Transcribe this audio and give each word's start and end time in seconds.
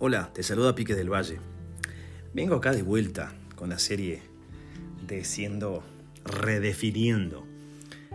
Hola, 0.00 0.32
te 0.32 0.44
saluda 0.44 0.76
Pique 0.76 0.94
del 0.94 1.12
Valle. 1.12 1.40
Vengo 2.32 2.54
acá 2.54 2.70
de 2.70 2.82
vuelta 2.82 3.34
con 3.56 3.68
la 3.68 3.80
serie 3.80 4.22
de 5.04 5.24
Siendo 5.24 5.82
Redefiniendo. 6.24 7.44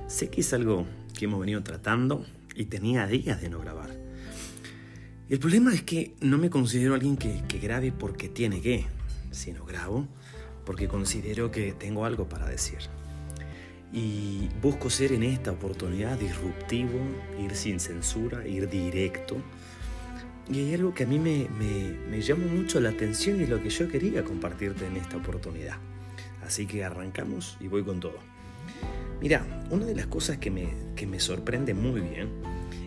Sé 0.08 0.30
que 0.30 0.40
es 0.40 0.54
algo 0.54 0.88
que 1.14 1.26
hemos 1.26 1.42
venido 1.42 1.62
tratando 1.62 2.26
y 2.56 2.68
tenía 2.68 3.06
días 3.06 3.42
de 3.42 3.50
no 3.50 3.60
grabar. 3.60 3.90
El 5.28 5.40
problema 5.40 5.74
es 5.74 5.84
que 5.84 6.16
no 6.22 6.38
me 6.38 6.50
considero 6.50 6.94
alguien 6.94 7.18
que, 7.18 7.44
que 7.50 7.60
grabe 7.60 7.92
porque 7.92 8.30
tiene 8.30 8.62
que, 8.62 8.86
sino 9.32 9.66
grabo 9.66 10.08
porque 10.66 10.88
considero 10.88 11.52
que 11.52 11.74
tengo 11.74 12.06
algo 12.06 12.30
para 12.30 12.48
decir. 12.48 12.80
Y 13.92 14.48
busco 14.62 14.90
ser 14.90 15.12
en 15.12 15.24
esta 15.24 15.52
oportunidad 15.52 16.18
disruptivo, 16.18 16.98
ir 17.44 17.54
sin 17.58 17.82
censura, 17.82 18.48
ir 18.48 18.70
directo 18.70 19.36
y 20.50 20.60
hay 20.60 20.74
algo 20.74 20.94
que 20.94 21.04
a 21.04 21.08
mí 21.08 21.20
me, 21.20 21.48
me, 22.10 22.22
llama 22.22 22.46
mucho 22.46 22.82
la 22.82 22.90
atención 22.90 23.42
y 23.42 23.46
lo 23.46 23.62
que 23.62 23.70
yo 23.70 23.88
quería 23.88 24.24
compartirte 24.24 24.86
en 24.86 24.98
esta 24.98 25.18
oportunidad. 25.18 25.78
Así 26.46 26.66
que 26.66 26.84
arrancamos 26.84 27.58
y 27.62 27.68
voy 27.68 27.84
con 27.84 28.00
todo. 28.00 28.18
Mira, 29.22 29.46
una 29.70 29.86
de 29.86 29.96
las 29.96 30.08
cosas 30.08 30.38
que 30.38 30.52
me, 30.52 30.68
que 30.96 31.08
me 31.08 31.20
sorprende 31.20 31.74
muy 31.74 32.02
bien 32.02 32.30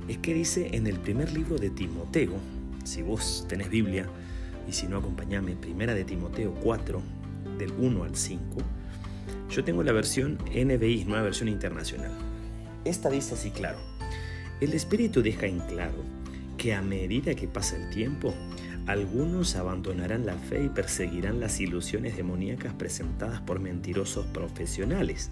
es 0.06 0.18
que 0.18 0.34
dice 0.34 0.76
en 0.76 0.86
el 0.86 0.98
primer 0.98 1.32
libro 1.32 1.56
de 1.56 1.70
Timoteo, 1.70 2.34
si 2.84 3.00
vos 3.02 3.46
tenés 3.48 3.70
Biblia 3.70 4.06
y 4.68 4.72
si 4.72 4.86
no 4.86 4.98
acompañame, 4.98 5.56
primera 5.56 5.94
de 5.94 6.04
Timoteo 6.04 6.52
4, 6.62 7.02
del 7.58 7.72
1 7.72 8.04
al 8.04 8.14
5, 8.14 8.44
yo 9.50 9.64
tengo 9.64 9.82
la 9.82 9.92
versión 9.92 10.38
NBI, 10.52 11.04
nueva 11.06 11.22
versión 11.22 11.48
internacional. 11.48 12.12
Esta 12.84 13.08
dice 13.08 13.34
así 13.34 13.50
claro, 13.50 13.78
el 14.60 14.74
Espíritu 14.74 15.22
deja 15.22 15.46
en 15.46 15.60
claro 15.60 16.15
que 16.56 16.74
a 16.74 16.82
medida 16.82 17.34
que 17.34 17.48
pasa 17.48 17.76
el 17.76 17.90
tiempo, 17.90 18.34
algunos 18.86 19.56
abandonarán 19.56 20.26
la 20.26 20.36
fe 20.36 20.64
y 20.64 20.68
perseguirán 20.68 21.40
las 21.40 21.60
ilusiones 21.60 22.16
demoníacas 22.16 22.72
presentadas 22.74 23.40
por 23.40 23.58
mentirosos 23.60 24.26
profesionales. 24.26 25.30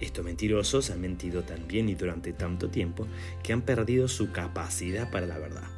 Estos 0.00 0.24
mentirosos 0.24 0.90
han 0.90 1.00
mentido 1.00 1.42
tan 1.42 1.68
bien 1.68 1.90
y 1.90 1.94
durante 1.94 2.32
tanto 2.32 2.70
tiempo 2.70 3.06
que 3.42 3.52
han 3.52 3.62
perdido 3.62 4.08
su 4.08 4.32
capacidad 4.32 5.10
para 5.10 5.26
la 5.26 5.38
verdad. 5.38 5.68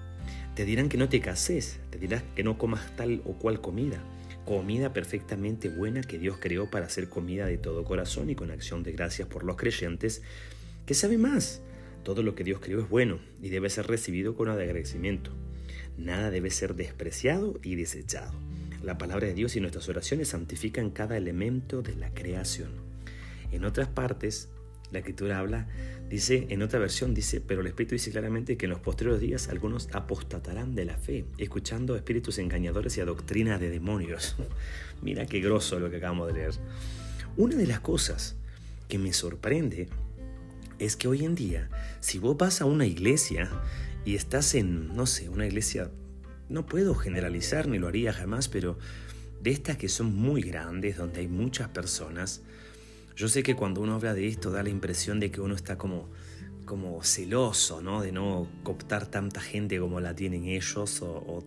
Te 0.54 0.64
dirán 0.64 0.88
que 0.88 0.96
no 0.96 1.08
te 1.08 1.20
cases, 1.20 1.80
te 1.90 1.98
dirán 1.98 2.22
que 2.36 2.44
no 2.44 2.56
comas 2.56 2.94
tal 2.94 3.20
o 3.24 3.32
cual 3.32 3.60
comida, 3.60 3.98
comida 4.44 4.92
perfectamente 4.92 5.68
buena 5.68 6.02
que 6.02 6.18
Dios 6.18 6.36
creó 6.40 6.70
para 6.70 6.86
hacer 6.86 7.08
comida 7.08 7.46
de 7.46 7.58
todo 7.58 7.84
corazón 7.84 8.30
y 8.30 8.36
con 8.36 8.50
acción 8.50 8.84
de 8.84 8.92
gracias 8.92 9.26
por 9.26 9.42
los 9.42 9.56
creyentes, 9.56 10.22
que 10.86 10.94
sabe 10.94 11.18
más, 11.18 11.62
todo 12.02 12.22
lo 12.22 12.34
que 12.34 12.44
Dios 12.44 12.60
creó 12.60 12.80
es 12.80 12.88
bueno 12.88 13.18
y 13.40 13.48
debe 13.48 13.70
ser 13.70 13.86
recibido 13.86 14.34
con 14.34 14.48
agradecimiento. 14.48 15.30
Nada 15.96 16.30
debe 16.30 16.50
ser 16.50 16.74
despreciado 16.74 17.58
y 17.62 17.76
desechado. 17.76 18.32
La 18.82 18.98
palabra 18.98 19.28
de 19.28 19.34
Dios 19.34 19.54
y 19.56 19.60
nuestras 19.60 19.88
oraciones 19.88 20.28
santifican 20.28 20.90
cada 20.90 21.16
elemento 21.16 21.82
de 21.82 21.94
la 21.94 22.12
creación. 22.12 22.70
En 23.52 23.64
otras 23.64 23.88
partes, 23.88 24.48
la 24.90 24.98
escritura 24.98 25.38
habla, 25.38 25.68
dice, 26.10 26.46
en 26.50 26.62
otra 26.62 26.78
versión 26.78 27.14
dice, 27.14 27.40
pero 27.40 27.60
el 27.60 27.68
Espíritu 27.68 27.94
dice 27.94 28.10
claramente 28.10 28.56
que 28.56 28.66
en 28.66 28.70
los 28.70 28.80
posteriores 28.80 29.20
días 29.20 29.48
algunos 29.48 29.88
apostatarán 29.92 30.74
de 30.74 30.84
la 30.84 30.96
fe, 30.96 31.24
escuchando 31.38 31.96
espíritus 31.96 32.38
engañadores 32.38 32.96
y 32.96 33.00
a 33.00 33.04
doctrinas 33.04 33.60
de 33.60 33.70
demonios. 33.70 34.36
Mira 35.02 35.26
qué 35.26 35.40
grosso 35.40 35.78
lo 35.78 35.90
que 35.90 35.96
acabamos 35.96 36.28
de 36.28 36.34
leer. 36.34 36.52
Una 37.36 37.56
de 37.56 37.66
las 37.66 37.80
cosas 37.80 38.36
que 38.88 38.98
me 38.98 39.12
sorprende 39.12 39.88
es 40.84 40.96
que 40.96 41.06
hoy 41.06 41.24
en 41.24 41.34
día, 41.34 41.68
si 42.00 42.18
vos 42.18 42.36
vas 42.36 42.60
a 42.60 42.64
una 42.64 42.86
iglesia 42.86 43.48
y 44.04 44.16
estás 44.16 44.54
en, 44.54 44.94
no 44.96 45.06
sé, 45.06 45.28
una 45.28 45.46
iglesia, 45.46 45.90
no 46.48 46.66
puedo 46.66 46.94
generalizar 46.94 47.68
ni 47.68 47.78
lo 47.78 47.86
haría 47.86 48.12
jamás, 48.12 48.48
pero 48.48 48.78
de 49.40 49.52
estas 49.52 49.76
que 49.76 49.88
son 49.88 50.14
muy 50.14 50.42
grandes, 50.42 50.96
donde 50.96 51.20
hay 51.20 51.28
muchas 51.28 51.68
personas, 51.68 52.42
yo 53.14 53.28
sé 53.28 53.42
que 53.42 53.54
cuando 53.54 53.80
uno 53.80 53.94
habla 53.94 54.12
de 54.14 54.26
esto 54.26 54.50
da 54.50 54.62
la 54.62 54.70
impresión 54.70 55.20
de 55.20 55.30
que 55.30 55.40
uno 55.40 55.54
está 55.54 55.78
como, 55.78 56.08
como 56.64 57.02
celoso, 57.04 57.80
¿no? 57.80 58.02
De 58.02 58.10
no 58.10 58.48
cooptar 58.64 59.06
tanta 59.06 59.40
gente 59.40 59.78
como 59.78 60.00
la 60.00 60.14
tienen 60.14 60.46
ellos 60.46 61.00
o, 61.02 61.44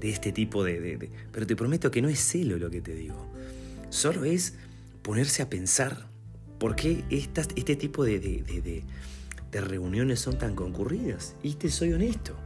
de 0.00 0.10
este 0.10 0.32
tipo 0.32 0.64
de, 0.64 1.10
Pero 1.30 1.46
te 1.46 1.56
prometo 1.56 1.90
que 1.90 2.00
no 2.00 2.08
es 2.08 2.20
celo 2.20 2.58
lo 2.58 2.70
que 2.70 2.80
te 2.80 2.94
digo. 2.94 3.30
Solo 3.90 4.24
es 4.24 4.54
ponerse 5.02 5.42
a 5.42 5.50
pensar 5.50 6.11
¿Por 6.62 6.76
qué 6.76 7.02
este 7.10 7.74
tipo 7.74 8.04
de, 8.04 8.84
reuniones 9.50 10.20
son 10.20 10.38
tan 10.38 10.54
concurridas? 10.54 11.34
Y 11.42 11.54
te 11.54 11.68
soy 11.68 11.92
honesto, 11.92 12.36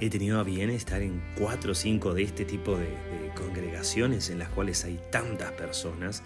he 0.00 0.08
tenido 0.08 0.40
a 0.40 0.44
bien 0.44 0.70
estar 0.70 1.02
en 1.02 1.22
cuatro 1.38 1.72
o 1.72 1.74
cinco 1.74 2.14
de 2.14 2.22
este 2.22 2.46
tipo 2.46 2.78
de, 2.78 2.88
congregaciones 3.36 4.30
en 4.30 4.38
las 4.38 4.48
cuales 4.48 4.86
hay 4.86 4.98
tantas 5.12 5.52
personas 5.52 6.22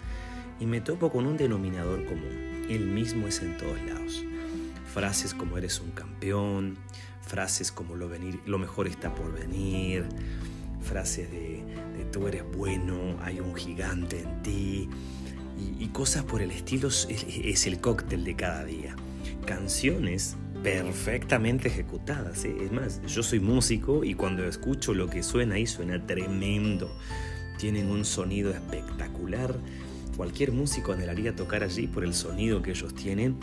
y 0.60 0.66
me 0.66 0.80
topo 0.80 1.10
con 1.10 1.26
un 1.26 1.36
denominador 1.36 2.04
común. 2.04 2.66
El 2.70 2.86
mismo 2.86 3.26
es 3.26 3.42
en 3.42 3.56
todos 3.56 3.82
lados. 3.82 4.22
Frases 4.92 5.34
como 5.34 5.58
eres 5.58 5.80
un 5.80 5.90
campeón, 5.90 6.76
frases 7.20 7.72
como 7.72 7.96
lo, 7.96 8.08
mejor 8.60 8.86
está 8.86 9.12
por 9.12 9.34
venir, 9.34 10.06
frases 10.82 11.28
de 11.32 11.64
tú 12.12 12.28
eres 12.28 12.44
bueno, 12.56 13.16
hay 13.22 13.40
un 13.40 13.56
gigante 13.56 14.20
en 14.20 14.42
ti, 14.44 14.88
y, 15.58 15.86
cosas 15.88 16.24
por 16.24 16.42
el 16.42 16.50
estilo 16.50 16.88
es, 16.88 17.66
el 17.66 17.80
cóctel 17.80 18.24
de 18.24 18.34
cada 18.34 18.64
día. 18.64 18.96
Canciones 19.46 20.36
perfectamente 20.62 21.68
ejecutadas. 21.68 22.44
¿eh? 22.44 22.56
Es 22.62 22.72
más, 22.72 23.00
yo 23.06 23.22
soy 23.22 23.40
músico 23.40 24.04
y 24.04 24.14
cuando 24.14 24.44
escucho 24.44 24.94
lo 24.94 25.08
que 25.08 25.22
suena 25.22 25.56
ahí 25.56 25.66
suena 25.66 26.04
tremendo. 26.06 26.90
Tienen 27.58 27.90
un 27.90 28.04
sonido 28.04 28.50
espectacular. 28.50 29.54
Cualquier 30.16 30.52
músico 30.52 30.92
anhelaría 30.92 31.34
tocar 31.34 31.62
allí 31.62 31.86
por 31.86 32.04
el 32.04 32.14
sonido 32.14 32.62
que 32.62 32.70
ellos 32.70 32.94
tienen. 32.94 33.36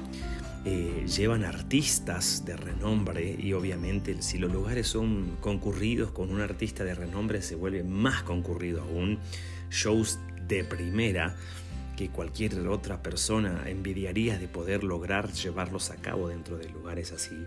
Eh, 0.63 1.05
llevan 1.07 1.43
artistas 1.43 2.45
de 2.45 2.55
renombre 2.55 3.35
y 3.39 3.53
obviamente 3.53 4.21
si 4.21 4.37
los 4.37 4.51
lugares 4.53 4.87
son 4.87 5.37
concurridos 5.39 6.11
con 6.11 6.29
un 6.29 6.39
artista 6.39 6.83
de 6.83 6.93
renombre 6.93 7.41
se 7.41 7.55
vuelve 7.55 7.83
más 7.83 8.23
concurrido 8.23 8.83
aún. 8.83 9.19
Shows 9.71 10.19
de 10.47 10.63
primera 10.63 11.35
que 12.01 12.09
cualquier 12.09 12.67
otra 12.67 13.03
persona 13.03 13.65
envidiaría 13.67 14.39
de 14.39 14.47
poder 14.47 14.83
lograr 14.83 15.31
llevarlos 15.33 15.91
a 15.91 15.97
cabo 15.97 16.29
dentro 16.29 16.57
de 16.57 16.67
lugares 16.67 17.11
así. 17.11 17.45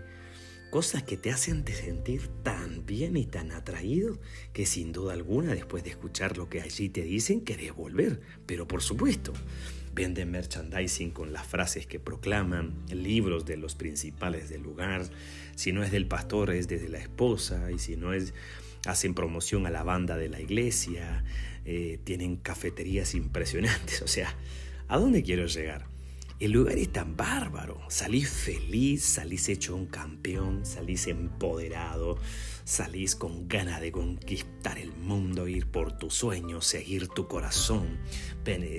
Cosas 0.69 1.03
que 1.03 1.17
te 1.17 1.29
hacen 1.29 1.67
sentir 1.67 2.29
tan 2.41 2.85
bien 2.85 3.17
y 3.17 3.25
tan 3.25 3.51
atraído 3.51 4.17
que 4.53 4.65
sin 4.65 4.93
duda 4.93 5.11
alguna 5.11 5.53
después 5.53 5.83
de 5.83 5.89
escuchar 5.89 6.37
lo 6.37 6.47
que 6.47 6.61
allí 6.61 6.87
te 6.87 7.01
dicen 7.01 7.41
querés 7.41 7.75
volver. 7.75 8.21
Pero 8.45 8.65
por 8.65 8.81
supuesto, 8.81 9.33
venden 9.93 10.31
merchandising 10.31 11.11
con 11.11 11.33
las 11.33 11.45
frases 11.45 11.85
que 11.85 11.99
proclaman, 11.99 12.73
libros 12.89 13.45
de 13.45 13.57
los 13.57 13.75
principales 13.75 14.47
del 14.47 14.61
lugar, 14.61 15.03
si 15.55 15.73
no 15.73 15.83
es 15.83 15.91
del 15.91 16.07
pastor 16.07 16.51
es 16.51 16.69
desde 16.69 16.87
la 16.87 16.99
esposa 16.99 17.71
y 17.71 17.79
si 17.79 17.97
no 17.97 18.13
es 18.13 18.33
hacen 18.85 19.15
promoción 19.15 19.65
a 19.65 19.71
la 19.71 19.83
banda 19.83 20.15
de 20.15 20.29
la 20.29 20.39
iglesia, 20.39 21.23
eh, 21.65 21.99
tienen 22.03 22.37
cafeterías 22.37 23.15
impresionantes, 23.15 24.01
o 24.03 24.07
sea, 24.07 24.35
¿a 24.87 24.97
dónde 24.97 25.23
quiero 25.23 25.47
llegar? 25.47 25.87
El 26.37 26.51
lugar 26.51 26.77
es 26.77 26.91
tan 26.91 27.15
bárbaro, 27.15 27.79
salís 27.87 28.29
feliz, 28.29 29.05
salís 29.05 29.47
hecho 29.47 29.73
un 29.73 29.85
campeón, 29.85 30.65
salís 30.65 31.07
empoderado, 31.07 32.17
salís 32.65 33.15
con 33.15 33.47
ganas 33.47 33.79
de 33.79 33.93
conquistar 33.93 34.77
el 34.77 34.91
mundo, 34.91 35.47
ir 35.47 35.67
por 35.67 35.97
tu 35.97 36.09
sueño, 36.09 36.59
seguir 36.59 37.07
tu 37.07 37.29
corazón, 37.29 37.99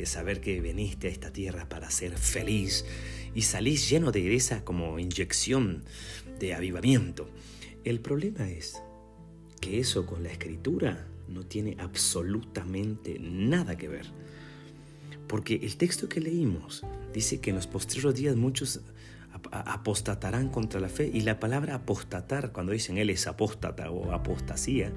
saber 0.04 0.42
que 0.42 0.60
veniste 0.60 1.08
a 1.08 1.10
esta 1.10 1.32
tierra 1.32 1.66
para 1.66 1.91
ser 1.91 2.19
feliz 2.19 2.84
y 3.34 3.41
salís 3.41 3.88
lleno 3.88 4.12
de 4.12 4.34
esa 4.34 4.62
como 4.62 4.98
inyección 4.98 5.82
de 6.38 6.52
avivamiento. 6.52 7.26
El 7.84 8.00
problema 8.00 8.50
es 8.50 8.82
que 9.62 9.81
eso 9.81 10.05
con 10.05 10.22
la 10.22 10.31
escritura 10.31 11.08
no 11.28 11.44
tiene 11.44 11.76
absolutamente 11.78 13.19
nada 13.20 13.76
que 13.76 13.88
ver. 13.88 14.06
Porque 15.26 15.56
el 15.56 15.76
texto 15.76 16.08
que 16.08 16.20
leímos 16.20 16.84
dice 17.12 17.40
que 17.40 17.50
en 17.50 17.56
los 17.56 17.67
posteriores 17.67 18.19
días 18.19 18.37
muchos 18.37 18.81
apostatarán 19.50 20.49
contra 20.49 20.81
la 20.81 20.88
fe 20.88 21.11
y 21.12 21.20
la 21.20 21.40
palabra 21.40 21.75
apostatar, 21.75 22.52
cuando 22.52 22.73
dicen 22.73 22.99
él 22.99 23.11
es 23.11 23.26
apóstata 23.26 23.90
o 23.90 24.12
apostasía, 24.12 24.93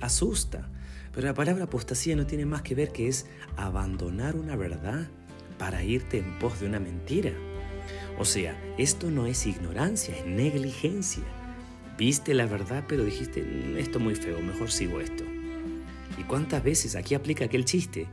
asusta. 0.00 0.68
Pero 1.12 1.26
la 1.26 1.34
palabra 1.34 1.64
apostasía 1.64 2.16
no 2.16 2.26
tiene 2.26 2.46
más 2.46 2.62
que 2.62 2.74
ver 2.74 2.92
que 2.92 3.08
es 3.08 3.26
abandonar 3.56 4.36
una 4.36 4.56
verdad 4.56 5.08
para 5.58 5.84
irte 5.84 6.18
en 6.18 6.38
pos 6.38 6.60
de 6.60 6.66
una 6.66 6.80
mentira. 6.80 7.32
O 8.18 8.24
sea, 8.24 8.56
esto 8.78 9.10
no 9.10 9.26
es 9.26 9.46
ignorancia, 9.46 10.16
es 10.16 10.26
negligencia. 10.26 11.24
Viste 11.98 12.34
la 12.34 12.46
verdad, 12.46 12.84
pero 12.88 13.04
dijiste, 13.04 13.42
mm, 13.42 13.76
esto 13.76 14.00
muy 14.00 14.14
feo, 14.14 14.40
mejor 14.40 14.70
sigo 14.70 15.00
esto. 15.00 15.24
¿Y 16.18 16.22
cuántas 16.22 16.62
veces 16.62 16.96
aquí 16.96 17.14
aplica 17.14 17.44
aquel 17.44 17.64
chiste? 17.64 18.06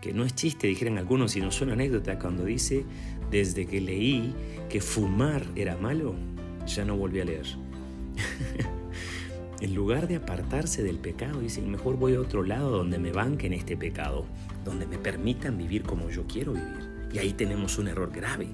Que 0.00 0.12
no 0.12 0.24
es 0.24 0.34
chiste, 0.34 0.66
dijeran 0.66 0.98
algunos, 0.98 1.32
sino 1.32 1.50
suena 1.50 1.72
anécdota 1.72 2.18
cuando 2.18 2.44
dice, 2.44 2.84
desde 3.30 3.66
que 3.66 3.80
leí 3.80 4.34
que 4.68 4.80
fumar 4.80 5.44
era 5.56 5.76
malo, 5.76 6.14
ya 6.66 6.84
no 6.84 6.96
volví 6.96 7.20
a 7.20 7.24
leer. 7.24 7.46
en 9.60 9.74
lugar 9.74 10.06
de 10.06 10.16
apartarse 10.16 10.82
del 10.82 10.98
pecado, 10.98 11.40
dice, 11.40 11.62
mejor 11.62 11.96
voy 11.96 12.14
a 12.14 12.20
otro 12.20 12.42
lado 12.42 12.70
donde 12.70 12.98
me 12.98 13.12
banquen 13.12 13.52
este 13.52 13.76
pecado, 13.76 14.24
donde 14.64 14.86
me 14.86 14.98
permitan 14.98 15.58
vivir 15.58 15.82
como 15.82 16.10
yo 16.10 16.26
quiero 16.26 16.52
vivir. 16.52 16.88
Y 17.12 17.18
ahí 17.18 17.32
tenemos 17.32 17.78
un 17.78 17.88
error 17.88 18.10
grave, 18.12 18.48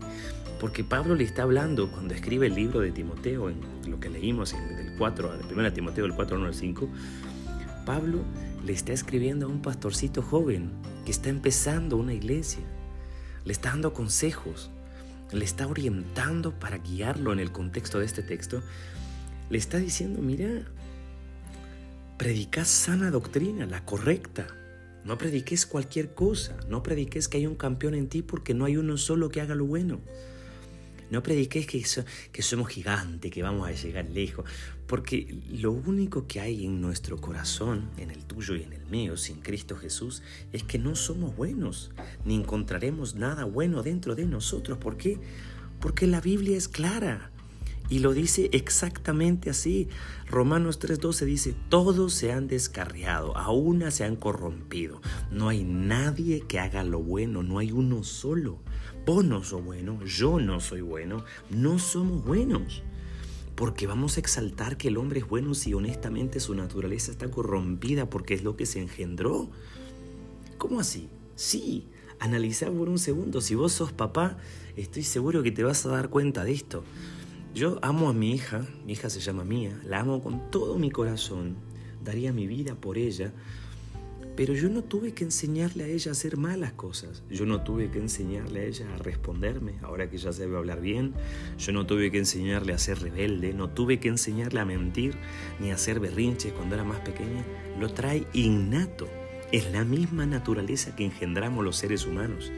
porque 0.61 0.85
Pablo 0.85 1.15
le 1.15 1.25
está 1.25 1.43
hablando 1.43 1.91
cuando 1.91 2.15
escribe 2.15 2.47
el 2.47 2.55
libro 2.55 2.81
de 2.81 2.93
Timoteo, 2.93 3.51
en 3.51 3.61
lo 3.91 4.01
que 4.01 4.09
leímos 4.09 4.55
en 4.55 4.77
del 4.77 4.97
4, 4.97 5.39
de 5.39 5.55
1 5.55 5.73
Timoteo 5.73 6.05
del 6.05 6.15
4 6.15 6.39
1 6.39 6.47
al 6.47 6.55
5, 6.55 6.89
Pablo 7.85 8.21
le 8.65 8.73
está 8.73 8.93
escribiendo 8.93 9.47
a 9.47 9.49
un 9.49 9.61
pastorcito 9.61 10.23
joven 10.23 10.71
que 11.05 11.11
está 11.11 11.29
empezando 11.29 11.97
una 11.97 12.15
iglesia. 12.15 12.63
Le 13.45 13.53
está 13.53 13.71
dando 13.71 13.93
consejos, 13.93 14.71
le 15.33 15.45
está 15.45 15.67
orientando 15.67 16.59
para 16.59 16.79
guiarlo 16.79 17.33
en 17.33 17.41
el 17.41 17.53
contexto 17.53 17.99
de 17.99 18.07
este 18.07 18.23
texto. 18.23 18.63
Le 19.51 19.59
está 19.59 19.79
diciendo, 19.79 20.23
mira, 20.23 20.65
predicas 22.17 22.69
sana 22.69 23.11
doctrina, 23.11 23.67
la 23.67 23.85
correcta. 23.85 24.47
No 25.05 25.19
prediques 25.19 25.67
cualquier 25.67 26.15
cosa, 26.15 26.57
no 26.69 26.83
prediques 26.83 27.29
que 27.29 27.37
hay 27.37 27.47
un 27.47 27.57
campeón 27.57 27.95
en 27.95 28.09
ti 28.09 28.23
porque 28.23 28.55
no 28.55 28.65
hay 28.65 28.79
uno 28.79 28.97
solo 28.97 29.29
que 29.29 29.43
haga 29.43 29.55
lo 29.55 29.67
bueno. 29.67 30.01
No 31.15 31.23
prediques 31.23 31.65
que, 31.69 31.81
que 32.33 32.43
somos 32.43 32.69
gigantes, 32.71 33.31
que 33.31 33.41
vamos 33.41 33.69
a 33.69 33.71
llegar 33.71 34.11
lejos, 34.11 34.45
porque 34.89 35.41
lo 35.49 35.71
único 35.71 36.27
que 36.27 36.41
hay 36.41 36.67
en 36.67 36.81
nuestro 36.81 37.21
corazón, 37.21 37.89
en 37.99 38.11
el 38.11 38.25
tuyo 38.25 38.57
y 38.57 38.65
en 38.65 38.73
el 38.73 38.85
mío, 38.87 39.17
sin 39.17 39.41
Cristo 39.41 39.77
Jesús, 39.77 40.25
es 40.53 40.65
que 40.65 40.77
no 40.77 40.97
somos 40.97 41.37
buenos, 41.37 41.93
ni 42.25 42.35
encontraremos 42.35 43.15
nada 43.15 43.45
bueno 43.45 43.85
dentro 43.85 44.17
de 44.17 44.27
nosotros. 44.27 44.77
¿Por 44.79 44.97
qué? 44.97 45.21
Porque 45.79 46.09
la 46.09 46.21
Biblia 46.21 46.57
es 46.57 46.67
clara. 46.67 47.31
Y 47.91 47.99
lo 47.99 48.15
dice 48.15 48.49
exactamente 48.53 49.51
así. 49.51 49.89
Romanos 50.27 50.81
3:12 50.81 51.25
dice, 51.27 51.55
todos 51.69 52.15
se 52.15 52.33
han 52.33 52.49
descarriado, 52.49 53.37
a 53.37 53.51
una 53.51 53.91
se 53.91 54.05
han 54.05 54.17
corrompido. 54.17 55.03
No 55.31 55.49
hay 55.49 55.65
nadie 55.65 56.41
que 56.41 56.59
haga 56.59 56.83
lo 56.83 57.01
bueno, 57.01 57.43
no 57.43 57.59
hay 57.59 57.73
uno 57.73 58.03
solo. 58.03 58.59
Vos 59.07 59.23
no 59.23 59.43
bueno, 59.61 60.03
yo 60.05 60.41
no 60.41 60.61
soy 60.61 60.81
bueno, 60.81 61.25
no 61.51 61.79
somos 61.79 62.25
buenos. 62.25 62.83
Porque 63.55 63.87
vamos 63.87 64.17
a 64.17 64.21
exaltar 64.21 64.79
que 64.79 64.89
el 64.89 64.97
hombre 64.97 65.21
es 65.21 65.29
bueno 65.29 65.55
si 65.55 65.75
honestamente 65.75 66.41
su 66.41 66.55
naturaleza 66.55 67.13
está 67.13 67.31
corrompida 67.31 68.09
porque 68.09 68.33
es 68.33 68.43
lo 68.43 68.57
que 68.57 68.65
se 68.65 68.81
engendró. 68.81 69.51
¿Cómo 70.57 70.81
así? 70.81 71.11
Sí, 71.37 71.87
analizar 72.19 72.73
por 72.73 72.89
un 72.89 72.99
segundo. 72.99 73.43
Si 73.43 73.55
vos 73.55 73.73
sos 73.73 73.93
papá, 73.93 74.39
estoy 74.75 75.03
seguro 75.03 75.43
que 75.43 75.53
te 75.53 75.63
vas 75.63 75.85
a 75.85 75.91
dar 75.91 76.09
cuenta 76.09 76.43
de 76.43 76.53
esto. 76.53 76.83
Yo 77.55 77.79
amo 77.83 78.09
a 78.09 78.13
mi 78.13 78.33
hija, 78.33 78.67
mi 78.85 78.95
hija 78.95 79.09
se 79.09 79.21
llama 79.21 79.45
Mía, 79.45 79.81
la 79.85 80.01
amo 80.01 80.21
con 80.21 80.51
todo 80.51 80.77
mi 80.77 80.91
corazón, 80.91 81.55
daría 82.03 82.33
mi 82.33 82.49
vida 82.49 82.75
por 82.75 82.99
ella, 82.99 83.33
pero 84.35 84.55
yo 84.55 84.69
no 84.69 84.83
tuve 84.83 85.15
que 85.15 85.23
enseñarle 85.23 85.85
a 85.85 85.87
ella 85.87 86.11
a 86.11 86.13
hacer 86.15 86.37
malas 86.37 86.73
cosas, 86.73 87.23
yo 87.31 87.47
no 87.47 87.63
tuve 87.63 87.93
que 87.93 88.01
enseñarle 88.01 88.59
a 88.59 88.65
ella 88.65 88.93
a 88.93 88.99
responderme, 88.99 89.75
ahora 89.83 90.11
que 90.11 90.19
ya 90.19 90.33
sabe 90.33 90.57
hablar 90.57 90.81
bien, 90.81 91.15
yo 91.57 91.73
no 91.73 91.87
tuve 91.87 92.11
que 92.11 92.19
enseñarle 92.19 92.73
a 92.73 92.79
ser 92.79 92.99
rebelde, 93.01 93.55
no 93.55 93.71
tuve 93.71 94.01
que 94.01 94.09
enseñarle 94.09 94.59
a 94.59 94.65
mentir 94.65 95.15
ni 95.61 95.71
a 95.71 95.75
hacer 95.75 96.01
berrinches 96.01 96.53
cuando 96.55 96.75
era 96.75 96.83
más 96.83 97.03
pequeña, 97.03 97.45
lo 97.79 97.89
trae 97.89 98.27
innato, 98.33 99.07
es 99.53 99.71
la 99.71 99.85
misma 99.85 100.27
naturaleza 100.27 100.97
que 100.97 101.05
engendramos 101.05 101.65
los 101.65 101.77
seres 101.77 102.05
humanos. 102.05 102.51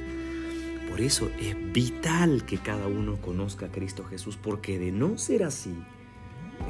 Por 0.88 1.00
eso 1.00 1.28
es 1.40 1.54
vital 1.72 2.44
que 2.46 2.58
cada 2.58 2.86
uno 2.86 3.20
conozca 3.20 3.66
a 3.66 3.72
Cristo 3.72 4.04
Jesús, 4.04 4.38
porque 4.40 4.78
de 4.78 4.92
no 4.92 5.18
ser 5.18 5.42
así, 5.42 5.74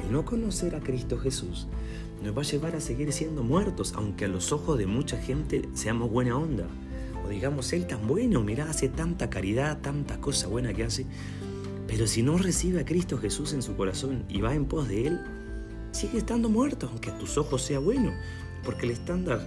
el 0.03 0.11
no 0.11 0.25
conocer 0.25 0.75
a 0.75 0.81
Cristo 0.81 1.17
Jesús 1.17 1.67
nos 2.23 2.35
va 2.35 2.41
a 2.41 2.45
llevar 2.45 2.75
a 2.75 2.81
seguir 2.81 3.11
siendo 3.13 3.43
muertos, 3.43 3.93
aunque 3.95 4.25
a 4.25 4.27
los 4.27 4.51
ojos 4.51 4.77
de 4.77 4.87
mucha 4.87 5.17
gente 5.17 5.69
seamos 5.73 6.09
buena 6.09 6.37
onda. 6.37 6.67
O 7.25 7.29
digamos, 7.29 7.71
Él 7.73 7.87
tan 7.87 8.07
bueno, 8.07 8.41
mira, 8.41 8.69
hace 8.69 8.89
tanta 8.89 9.29
caridad, 9.29 9.79
tanta 9.81 10.19
cosa 10.19 10.47
buena 10.47 10.73
que 10.73 10.83
hace. 10.83 11.05
Pero 11.87 12.07
si 12.07 12.23
no 12.23 12.37
recibe 12.37 12.81
a 12.81 12.85
Cristo 12.85 13.17
Jesús 13.17 13.53
en 13.53 13.61
su 13.61 13.75
corazón 13.75 14.25
y 14.29 14.41
va 14.41 14.55
en 14.55 14.65
pos 14.65 14.87
de 14.87 15.07
Él, 15.07 15.19
sigue 15.91 16.17
estando 16.17 16.49
muerto, 16.49 16.89
aunque 16.91 17.11
a 17.11 17.17
tus 17.17 17.37
ojos 17.37 17.61
sea 17.61 17.79
bueno. 17.79 18.11
Porque 18.63 18.85
el 18.85 18.91
estándar 18.91 19.45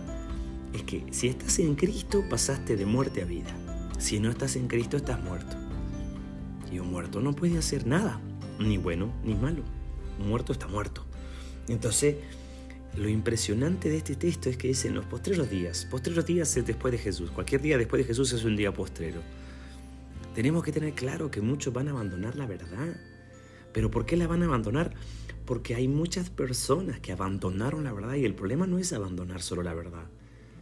es 0.72 0.82
que 0.84 1.04
si 1.10 1.28
estás 1.28 1.58
en 1.58 1.74
Cristo 1.74 2.24
pasaste 2.30 2.76
de 2.76 2.86
muerte 2.86 3.22
a 3.22 3.24
vida. 3.24 3.54
Si 4.00 4.18
no 4.18 4.30
estás 4.30 4.56
en 4.56 4.66
Cristo 4.66 4.96
estás 4.96 5.22
muerto. 5.22 5.54
Y 6.72 6.78
un 6.78 6.90
muerto 6.90 7.20
no 7.20 7.34
puede 7.34 7.58
hacer 7.58 7.86
nada, 7.86 8.18
ni 8.58 8.78
bueno 8.78 9.12
ni 9.24 9.34
malo. 9.34 9.62
Un 10.18 10.30
muerto 10.30 10.52
está 10.52 10.66
muerto. 10.68 11.04
Entonces, 11.68 12.16
lo 12.96 13.10
impresionante 13.10 13.90
de 13.90 13.98
este 13.98 14.16
texto 14.16 14.48
es 14.48 14.56
que 14.56 14.68
dice 14.68 14.88
en 14.88 14.94
los 14.94 15.04
postreros 15.04 15.50
días, 15.50 15.86
postreros 15.90 16.24
días 16.24 16.56
es 16.56 16.66
después 16.66 16.92
de 16.92 16.98
Jesús, 16.98 17.30
cualquier 17.30 17.60
día 17.60 17.76
después 17.76 18.00
de 18.00 18.06
Jesús 18.06 18.32
es 18.32 18.42
un 18.42 18.56
día 18.56 18.72
postrero. 18.72 19.20
Tenemos 20.34 20.64
que 20.64 20.72
tener 20.72 20.94
claro 20.94 21.30
que 21.30 21.42
muchos 21.42 21.74
van 21.74 21.88
a 21.88 21.90
abandonar 21.90 22.36
la 22.36 22.46
verdad. 22.46 22.96
¿Pero 23.74 23.90
por 23.90 24.06
qué 24.06 24.16
la 24.16 24.26
van 24.26 24.42
a 24.42 24.46
abandonar? 24.46 24.94
Porque 25.44 25.74
hay 25.74 25.88
muchas 25.88 26.30
personas 26.30 27.00
que 27.00 27.12
abandonaron 27.12 27.84
la 27.84 27.92
verdad 27.92 28.14
y 28.14 28.24
el 28.24 28.34
problema 28.34 28.66
no 28.66 28.78
es 28.78 28.94
abandonar 28.94 29.42
solo 29.42 29.62
la 29.62 29.74
verdad, 29.74 30.06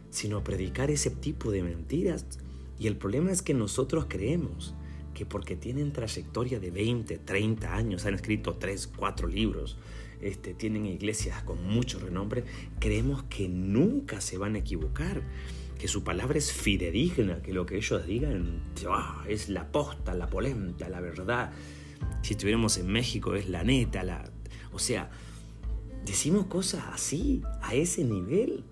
sino 0.09 0.43
predicar 0.43 0.91
ese 0.91 1.09
tipo 1.09 1.51
de 1.51 1.63
mentiras 1.63 2.25
y 2.79 2.87
el 2.87 2.97
problema 2.97 3.31
es 3.31 3.41
que 3.41 3.53
nosotros 3.53 4.05
creemos 4.07 4.73
que 5.13 5.25
porque 5.25 5.55
tienen 5.57 5.91
trayectoria 5.91 6.59
de 6.59 6.71
20, 6.71 7.17
30 7.17 7.75
años, 7.75 8.05
han 8.05 8.13
escrito 8.13 8.55
3, 8.55 8.87
4 8.95 9.27
libros, 9.27 9.77
este, 10.21 10.53
tienen 10.53 10.85
iglesias 10.85 11.43
con 11.43 11.63
mucho 11.65 11.99
renombre, 11.99 12.45
creemos 12.79 13.23
que 13.23 13.49
nunca 13.49 14.21
se 14.21 14.37
van 14.37 14.55
a 14.55 14.59
equivocar, 14.59 15.21
que 15.77 15.87
su 15.87 16.03
palabra 16.03 16.37
es 16.37 16.51
fidedigna, 16.51 17.41
que 17.41 17.53
lo 17.53 17.65
que 17.65 17.77
ellos 17.77 18.05
digan 18.05 18.61
es 19.27 19.49
la 19.49 19.71
posta, 19.71 20.13
la 20.13 20.29
polenta, 20.29 20.89
la 20.89 20.99
verdad. 20.99 21.51
Si 22.21 22.33
estuviéramos 22.33 22.77
en 22.77 22.87
México 22.87 23.35
es 23.35 23.49
la 23.49 23.63
neta, 23.63 24.03
la... 24.03 24.29
O 24.73 24.79
sea, 24.79 25.09
decimos 26.05 26.47
cosas 26.47 26.83
así, 26.91 27.41
a 27.61 27.75
ese 27.75 28.03
nivel. 28.03 28.65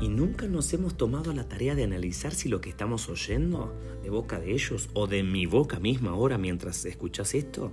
Y 0.00 0.08
nunca 0.08 0.46
nos 0.46 0.72
hemos 0.72 0.96
tomado 0.96 1.32
la 1.32 1.48
tarea 1.48 1.74
de 1.74 1.84
analizar 1.84 2.34
si 2.34 2.48
lo 2.48 2.60
que 2.60 2.70
estamos 2.70 3.08
oyendo 3.08 3.74
de 4.02 4.10
boca 4.10 4.38
de 4.38 4.52
ellos 4.52 4.88
o 4.94 5.06
de 5.06 5.22
mi 5.22 5.46
boca 5.46 5.80
misma 5.80 6.10
ahora 6.10 6.38
mientras 6.38 6.84
escuchas 6.84 7.34
esto 7.34 7.72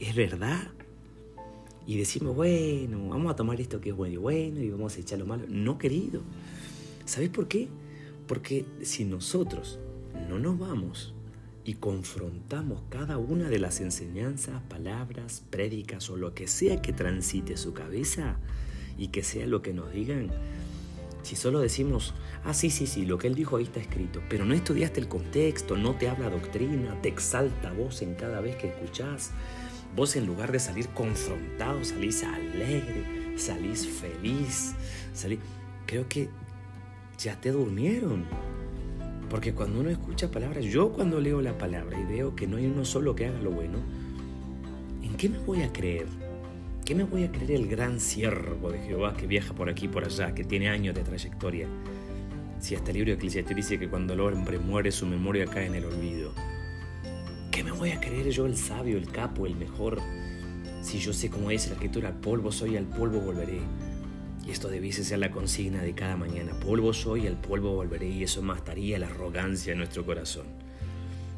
es 0.00 0.14
verdad. 0.14 0.70
Y 1.86 1.96
decimos, 1.96 2.34
bueno, 2.34 3.08
vamos 3.08 3.32
a 3.32 3.36
tomar 3.36 3.60
esto 3.60 3.80
que 3.80 3.90
es 3.90 3.96
bueno 3.96 4.14
y 4.14 4.16
bueno 4.16 4.60
y 4.60 4.70
vamos 4.70 4.96
a 4.96 5.00
echar 5.00 5.18
lo 5.20 5.26
malo. 5.26 5.44
No, 5.48 5.78
querido. 5.78 6.22
¿Sabes 7.04 7.28
por 7.28 7.46
qué? 7.46 7.68
Porque 8.26 8.64
si 8.82 9.04
nosotros 9.04 9.78
no 10.28 10.40
nos 10.40 10.58
vamos 10.58 11.14
y 11.64 11.74
confrontamos 11.74 12.82
cada 12.88 13.18
una 13.18 13.48
de 13.48 13.60
las 13.60 13.80
enseñanzas, 13.80 14.62
palabras, 14.68 15.44
prédicas 15.50 16.10
o 16.10 16.16
lo 16.16 16.34
que 16.34 16.48
sea 16.48 16.82
que 16.82 16.92
transite 16.92 17.56
su 17.56 17.72
cabeza 17.72 18.36
y 18.98 19.08
que 19.08 19.22
sea 19.22 19.46
lo 19.46 19.62
que 19.62 19.72
nos 19.72 19.92
digan, 19.92 20.30
si 21.26 21.34
solo 21.34 21.58
decimos, 21.58 22.14
ah, 22.44 22.54
sí, 22.54 22.70
sí, 22.70 22.86
sí, 22.86 23.04
lo 23.04 23.18
que 23.18 23.26
él 23.26 23.34
dijo 23.34 23.56
ahí 23.56 23.64
está 23.64 23.80
escrito, 23.80 24.22
pero 24.28 24.44
no 24.44 24.54
estudiaste 24.54 25.00
el 25.00 25.08
contexto, 25.08 25.76
no 25.76 25.96
te 25.96 26.08
habla 26.08 26.30
doctrina, 26.30 26.96
te 27.02 27.08
exalta 27.08 27.72
voz 27.72 28.00
en 28.02 28.14
cada 28.14 28.40
vez 28.40 28.54
que 28.54 28.68
escuchás, 28.68 29.32
vos 29.96 30.14
en 30.14 30.24
lugar 30.24 30.52
de 30.52 30.60
salir 30.60 30.88
confrontado, 30.90 31.82
salís 31.82 32.22
alegre, 32.22 33.34
salís 33.36 33.88
feliz, 33.88 34.74
salís... 35.14 35.40
Creo 35.84 36.08
que 36.08 36.28
ya 37.18 37.40
te 37.40 37.50
durmieron. 37.50 38.24
Porque 39.28 39.52
cuando 39.52 39.80
uno 39.80 39.90
escucha 39.90 40.30
palabras, 40.30 40.64
yo 40.64 40.92
cuando 40.92 41.20
leo 41.20 41.42
la 41.42 41.58
palabra 41.58 42.00
y 42.00 42.04
veo 42.04 42.36
que 42.36 42.46
no 42.46 42.56
hay 42.56 42.66
uno 42.66 42.84
solo 42.84 43.16
que 43.16 43.26
haga 43.26 43.40
lo 43.40 43.50
bueno, 43.50 43.78
¿en 45.02 45.16
qué 45.16 45.28
me 45.28 45.38
voy 45.38 45.62
a 45.62 45.72
creer? 45.72 46.06
¿Qué 46.86 46.94
me 46.94 47.02
voy 47.02 47.24
a 47.24 47.32
creer 47.32 47.50
el 47.50 47.66
gran 47.66 47.98
siervo 47.98 48.70
de 48.70 48.78
Jehová 48.78 49.16
que 49.16 49.26
viaja 49.26 49.52
por 49.52 49.68
aquí 49.68 49.86
y 49.86 49.88
por 49.88 50.04
allá, 50.04 50.32
que 50.32 50.44
tiene 50.44 50.68
años 50.68 50.94
de 50.94 51.02
trayectoria? 51.02 51.66
Si 52.60 52.76
hasta 52.76 52.92
el 52.92 52.98
libro 52.98 53.10
de 53.10 53.16
Eclesiastes 53.16 53.56
dice 53.56 53.76
que 53.76 53.88
cuando 53.88 54.14
el 54.14 54.20
hombre 54.20 54.60
muere 54.60 54.92
su 54.92 55.04
memoria 55.04 55.46
cae 55.46 55.66
en 55.66 55.74
el 55.74 55.84
olvido. 55.84 56.32
¿Qué 57.50 57.64
me 57.64 57.72
voy 57.72 57.90
a 57.90 57.98
creer 57.98 58.30
yo 58.30 58.46
el 58.46 58.56
sabio, 58.56 58.98
el 58.98 59.10
capo, 59.10 59.46
el 59.46 59.56
mejor? 59.56 60.00
Si 60.80 61.00
yo 61.00 61.12
sé 61.12 61.28
cómo 61.28 61.50
es 61.50 61.66
la 61.66 61.72
escritura, 61.72 62.10
al 62.10 62.20
polvo 62.20 62.52
soy, 62.52 62.76
al 62.76 62.86
polvo 62.86 63.18
volveré. 63.18 63.58
Y 64.46 64.52
esto 64.52 64.68
debiese 64.68 65.02
ser 65.02 65.18
la 65.18 65.32
consigna 65.32 65.82
de 65.82 65.92
cada 65.92 66.16
mañana. 66.16 66.52
Polvo 66.60 66.92
soy, 66.92 67.26
al 67.26 67.40
polvo 67.40 67.74
volveré. 67.74 68.10
Y 68.10 68.22
eso 68.22 68.42
mataría 68.42 69.00
la 69.00 69.08
arrogancia 69.08 69.72
en 69.72 69.78
nuestro 69.78 70.06
corazón. 70.06 70.46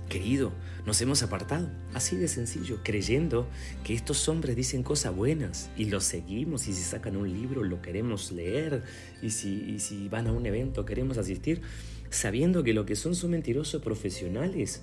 Querido, 0.09 0.53
nos 0.87 1.03
hemos 1.03 1.23
apartado, 1.23 1.69
así 1.93 2.17
de 2.17 2.29
sencillo, 2.29 2.81
creyendo 2.83 3.47
que 3.85 3.93
estos 3.93 4.27
hombres 4.31 4.57
dicen 4.57 4.83
cosas 4.83 5.15
buenas 5.15 5.69
y 5.77 5.85
los 5.85 6.05
seguimos 6.05 6.67
y 6.67 6.73
si 6.73 6.83
sacan 6.83 7.15
un 7.15 7.31
libro 7.31 7.63
lo 7.63 7.83
queremos 7.83 8.33
leer 8.33 8.85
y 9.21 9.31
si, 9.31 9.79
si 9.81 10.09
van 10.09 10.27
a 10.27 10.33
un 10.33 10.47
evento 10.47 10.87
queremos 10.87 11.19
asistir, 11.19 11.61
sabiendo 12.09 12.65
que 12.65 12.73
lo 12.73 12.87
que 12.87 12.97
son 12.97 13.15
son 13.15 13.33
mentirosos 13.33 13.83
profesionales 13.83 14.83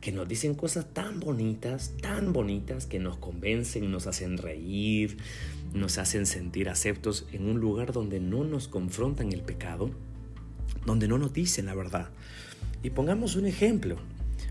que 0.00 0.10
nos 0.10 0.26
dicen 0.26 0.54
cosas 0.54 0.86
tan 0.94 1.20
bonitas, 1.20 1.92
tan 2.00 2.32
bonitas, 2.32 2.86
que 2.86 2.98
nos 2.98 3.18
convencen, 3.18 3.90
nos 3.90 4.06
hacen 4.06 4.38
reír, 4.38 5.18
nos 5.74 5.98
hacen 5.98 6.24
sentir 6.24 6.70
aceptos 6.70 7.26
en 7.32 7.46
un 7.46 7.60
lugar 7.60 7.92
donde 7.92 8.20
no 8.20 8.44
nos 8.44 8.68
confrontan 8.68 9.32
el 9.32 9.42
pecado, 9.42 9.90
donde 10.86 11.08
no 11.08 11.18
nos 11.18 11.34
dicen 11.34 11.66
la 11.66 11.74
verdad. 11.74 12.08
Y 12.82 12.88
pongamos 12.88 13.36
un 13.36 13.44
ejemplo 13.44 13.98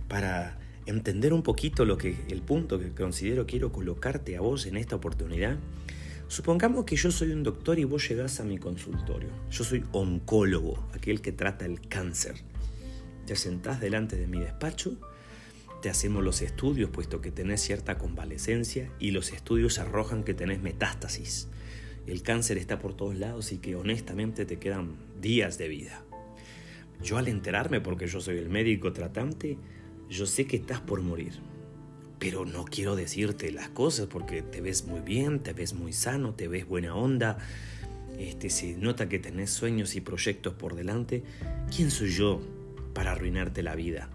para 0.10 0.60
entender 0.86 1.32
un 1.32 1.44
poquito 1.44 1.86
lo 1.86 1.98
que 1.98 2.18
el 2.30 2.42
punto 2.42 2.80
que 2.80 2.92
considero 2.92 3.46
quiero 3.46 3.72
colocarte 3.72 4.36
a 4.36 4.42
vos 4.42 4.66
en 4.66 4.76
esta 4.76 4.96
oportunidad. 4.96 5.58
Supongamos 6.28 6.86
que 6.86 6.96
yo 6.96 7.12
soy 7.12 7.32
un 7.32 7.44
doctor 7.44 7.80
y 7.80 7.86
vos 7.86 8.08
llegás 8.10 8.40
a 8.40 8.44
mi 8.44 8.58
consultorio. 8.58 9.30
Yo 9.50 9.64
soy 9.64 9.86
oncólogo, 9.94 10.88
aquel 10.94 11.22
que 11.22 11.32
trata 11.32 11.66
el 11.66 11.88
cáncer. 11.88 12.36
Te 13.26 13.36
sentás 13.36 13.80
delante 13.80 14.16
de 14.16 14.28
mi 14.28 14.40
despacho, 14.40 14.98
te 15.82 15.90
hacemos 15.90 16.24
los 16.24 16.42
estudios 16.42 16.90
puesto 16.90 17.22
que 17.22 17.32
tenés 17.32 17.62
cierta 17.62 17.98
convalecencia 17.98 18.92
y 19.00 19.12
los 19.12 19.32
estudios 19.32 19.80
arrojan 19.80 20.24
que 20.24 20.34
tenés 20.34 20.62
metástasis. 20.62 21.48
El 22.06 22.24
cáncer 22.24 22.58
está 22.58 22.80
por 22.80 22.96
todos 22.96 23.16
lados 23.16 23.52
y 23.52 23.60
que 23.60 23.76
honestamente 23.76 24.46
te 24.46 24.58
quedan 24.58 24.98
días 25.22 25.58
de 25.58 25.68
vida. 25.68 26.04
Yo 27.04 27.18
al 27.18 27.28
enterarme, 27.28 27.80
porque 27.80 28.08
yo 28.08 28.20
soy 28.20 28.38
el 28.38 28.50
médico 28.50 28.92
tratante, 28.92 29.58
yo 30.10 30.26
sé 30.26 30.48
que 30.48 30.58
estás 30.58 30.82
por 30.82 31.02
morir. 31.02 31.34
Pero 32.18 32.46
no 32.46 32.66
quiero 32.66 32.96
decirte 32.96 33.52
las 33.52 33.70
cosas 33.70 34.08
porque 34.08 34.42
te 34.42 34.60
ves 34.60 34.86
muy 34.86 35.00
bien, 35.00 35.40
te 35.40 35.54
ves 35.54 35.74
muy 35.74 35.94
sano, 35.94 36.34
te 36.34 36.48
ves 36.48 36.68
buena 36.68 36.96
onda. 36.96 37.38
Este, 38.18 38.50
se 38.50 38.76
nota 38.76 39.08
que 39.08 39.20
tenés 39.20 39.52
sueños 39.52 39.96
y 39.96 40.02
proyectos 40.02 40.54
por 40.54 40.76
delante. 40.76 41.24
¿Quién 41.74 41.92
soy 41.92 42.12
yo 42.12 42.42
para 42.94 43.14
arruinarte 43.14 43.64
la 43.64 43.76
vida? 43.76 44.10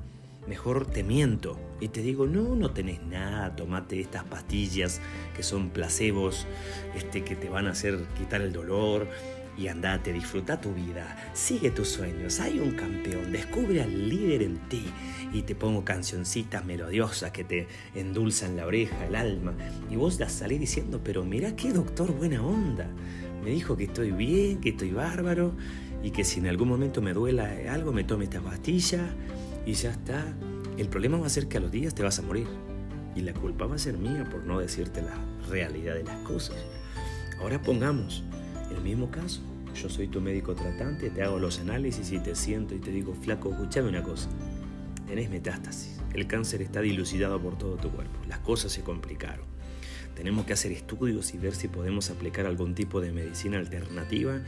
Mejor 0.46 0.84
te 0.84 1.02
miento 1.02 1.58
y 1.80 1.88
te 1.88 2.02
digo, 2.02 2.26
no, 2.26 2.54
no 2.54 2.70
tenés 2.72 3.02
nada, 3.02 3.56
tomate 3.56 3.98
estas 3.98 4.24
pastillas 4.24 5.00
que 5.34 5.42
son 5.42 5.70
placebos, 5.70 6.46
este, 6.94 7.24
que 7.24 7.34
te 7.34 7.48
van 7.48 7.66
a 7.66 7.70
hacer 7.70 8.04
quitar 8.18 8.42
el 8.42 8.52
dolor, 8.52 9.08
y 9.56 9.68
andate, 9.68 10.12
disfruta 10.12 10.60
tu 10.60 10.74
vida, 10.74 11.16
sigue 11.32 11.70
tus 11.70 11.88
sueños, 11.88 12.40
hay 12.40 12.58
un 12.58 12.72
campeón, 12.72 13.32
descubre 13.32 13.82
al 13.82 14.08
líder 14.08 14.42
en 14.42 14.56
ti. 14.68 14.84
Y 15.32 15.42
te 15.42 15.54
pongo 15.54 15.84
cancioncitas 15.84 16.64
melodiosas 16.64 17.30
que 17.32 17.44
te 17.44 17.68
endulzan 17.94 18.56
la 18.56 18.66
oreja, 18.66 19.06
el 19.06 19.16
alma. 19.16 19.54
Y 19.90 19.96
vos 19.96 20.18
das 20.18 20.32
salir 20.32 20.60
diciendo, 20.60 21.00
pero 21.02 21.24
mira 21.24 21.56
qué 21.56 21.72
doctor 21.72 22.12
buena 22.12 22.44
onda, 22.44 22.88
me 23.42 23.50
dijo 23.50 23.76
que 23.76 23.84
estoy 23.84 24.10
bien, 24.10 24.60
que 24.60 24.70
estoy 24.70 24.90
bárbaro 24.90 25.54
y 26.02 26.10
que 26.10 26.24
si 26.24 26.40
en 26.40 26.46
algún 26.46 26.68
momento 26.68 27.00
me 27.00 27.12
duela 27.12 27.50
algo 27.70 27.92
me 27.92 28.04
tome 28.04 28.24
esta 28.24 28.40
pastilla 28.40 29.08
y 29.66 29.72
ya 29.74 29.90
está. 29.90 30.24
El 30.76 30.88
problema 30.88 31.18
va 31.18 31.26
a 31.26 31.30
ser 31.30 31.46
que 31.46 31.58
a 31.58 31.60
los 31.60 31.70
días 31.70 31.94
te 31.94 32.02
vas 32.02 32.18
a 32.18 32.22
morir. 32.22 32.46
Y 33.14 33.20
la 33.20 33.32
culpa 33.32 33.66
va 33.66 33.76
a 33.76 33.78
ser 33.78 33.96
mía 33.96 34.26
por 34.30 34.44
no 34.44 34.58
decirte 34.58 35.00
la 35.00 35.14
realidad 35.48 35.94
de 35.94 36.02
las 36.02 36.18
cosas. 36.20 36.56
Ahora 37.38 37.62
pongamos 37.62 38.24
el 38.74 38.82
mismo 38.82 39.10
caso. 39.10 39.40
Yo 39.74 39.88
soy 39.88 40.06
tu 40.08 40.20
médico 40.20 40.54
tratante, 40.54 41.10
te 41.10 41.22
hago 41.22 41.38
los 41.38 41.58
análisis 41.58 42.12
y 42.12 42.18
te 42.20 42.36
siento 42.36 42.74
y 42.74 42.78
te 42.78 42.90
digo, 42.90 43.14
flaco, 43.14 43.50
escúchame 43.50 43.88
una 43.88 44.02
cosa. 44.02 44.28
Tenés 45.06 45.30
metástasis. 45.30 46.00
El 46.12 46.26
cáncer 46.26 46.62
está 46.62 46.80
dilucidado 46.80 47.40
por 47.40 47.58
todo 47.58 47.76
tu 47.76 47.90
cuerpo. 47.90 48.18
Las 48.28 48.38
cosas 48.38 48.72
se 48.72 48.82
complicaron. 48.82 49.46
Tenemos 50.14 50.46
que 50.46 50.52
hacer 50.52 50.70
estudios 50.70 51.34
y 51.34 51.38
ver 51.38 51.54
si 51.54 51.66
podemos 51.66 52.10
aplicar 52.10 52.46
algún 52.46 52.74
tipo 52.74 53.00
de 53.00 53.10
medicina 53.10 53.58
alternativa 53.58 54.40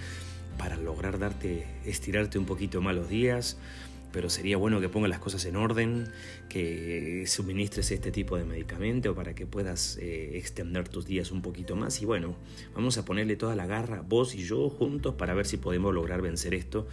para 0.58 0.76
lograr 0.76 1.18
darte, 1.18 1.66
estirarte 1.84 2.38
un 2.38 2.46
poquito 2.46 2.80
más 2.80 2.94
los 2.94 3.08
días, 3.08 3.58
pero 4.16 4.30
sería 4.30 4.56
bueno 4.56 4.80
que 4.80 4.88
pongas 4.88 5.10
las 5.10 5.18
cosas 5.18 5.44
en 5.44 5.56
orden, 5.56 6.08
que 6.48 7.24
suministres 7.26 7.90
este 7.90 8.10
tipo 8.10 8.38
de 8.38 8.44
medicamento 8.44 9.14
para 9.14 9.34
que 9.34 9.44
puedas 9.44 9.98
eh, 9.98 10.38
extender 10.38 10.88
tus 10.88 11.04
días 11.04 11.32
un 11.32 11.42
poquito 11.42 11.76
más. 11.76 12.00
Y 12.00 12.06
bueno, 12.06 12.34
vamos 12.74 12.96
a 12.96 13.04
ponerle 13.04 13.36
toda 13.36 13.54
la 13.54 13.66
garra, 13.66 14.00
vos 14.00 14.34
y 14.34 14.42
yo 14.42 14.70
juntos, 14.70 15.16
para 15.16 15.34
ver 15.34 15.44
si 15.44 15.58
podemos 15.58 15.92
lograr 15.92 16.22
vencer 16.22 16.54
esto 16.54 16.88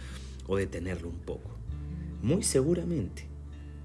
o 0.46 0.58
detenerlo 0.58 1.08
un 1.08 1.18
poco. 1.18 1.48
Muy 2.20 2.42
seguramente, 2.42 3.24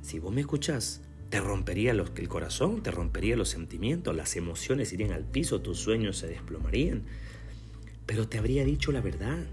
si 0.01 0.19
vos 0.19 0.33
me 0.33 0.41
escuchás, 0.41 0.99
te 1.29 1.39
rompería 1.39 1.93
los, 1.93 2.11
el 2.17 2.27
corazón, 2.27 2.83
te 2.83 2.91
rompería 2.91 3.37
los 3.37 3.47
sentimientos, 3.47 4.13
las 4.13 4.35
emociones 4.35 4.91
irían 4.91 5.13
al 5.13 5.23
piso, 5.23 5.61
tus 5.61 5.79
sueños 5.79 6.17
se 6.17 6.27
desplomarían, 6.27 7.03
pero 8.05 8.27
te 8.27 8.37
habría 8.37 8.65
dicho 8.65 8.91
la 8.91 8.99
verdad 8.99 9.45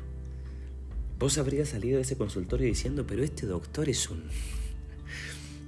Vos 1.18 1.38
habrías 1.38 1.70
salido 1.70 1.96
de 1.96 2.02
ese 2.02 2.16
consultorio 2.16 2.66
diciendo, 2.66 3.06
pero 3.06 3.24
este 3.24 3.46
doctor 3.46 3.88
es 3.88 4.10
un 4.10 4.24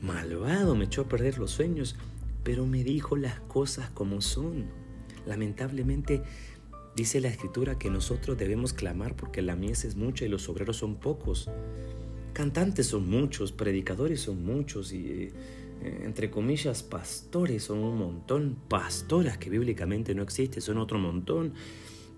malvado, 0.03 0.75
me 0.75 0.85
echó 0.85 1.03
a 1.03 1.09
perder 1.09 1.39
los 1.39 1.53
sueños, 1.53 1.97
pero 2.45 2.67
me 2.67 2.85
dijo 2.85 3.17
las 3.17 3.41
cosas 3.41 3.89
como 3.91 4.21
son. 4.21 4.67
Lamentablemente 5.27 6.23
dice 6.97 7.21
la 7.21 7.29
escritura 7.29 7.79
que 7.79 7.91
nosotros 7.91 8.37
debemos 8.37 8.75
clamar 8.75 9.17
porque 9.17 9.41
la 9.41 9.57
mies 9.57 9.85
es 9.85 9.97
mucha 9.97 10.27
y 10.27 10.29
los 10.29 10.49
obreros 10.51 10.77
son 10.77 10.97
pocos. 10.97 11.51
Cantantes 12.35 12.89
son 12.89 13.09
muchos, 13.09 13.51
predicadores 13.51 14.21
son 14.21 14.45
muchos 14.45 14.93
y 14.93 15.31
eh, 15.81 16.01
entre 16.05 16.31
comillas 16.31 16.83
pastores 16.83 17.65
son 17.65 17.79
un 17.79 17.99
montón, 17.99 18.59
pastoras 18.69 19.39
que 19.39 19.49
bíblicamente 19.49 20.15
no 20.15 20.23
existen 20.23 20.61
son 20.61 20.77
otro 20.77 20.99
montón. 20.99 21.55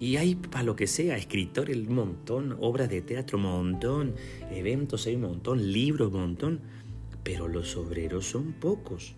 Y 0.01 0.17
hay 0.17 0.35
para 0.35 0.65
lo 0.65 0.77
que 0.77 0.87
sea, 0.87 1.19
escritores 1.19 1.77
un 1.77 1.95
montón, 1.95 2.57
obras 2.59 2.89
de 2.89 3.03
teatro 3.03 3.37
montón, 3.37 4.15
eventos 4.51 5.07
hay 5.07 5.17
un 5.17 5.21
montón, 5.21 5.73
libros 5.73 6.11
montón, 6.11 6.61
pero 7.23 7.49
los 7.49 7.77
obreros 7.77 8.25
son 8.25 8.55
pocos. 8.55 9.15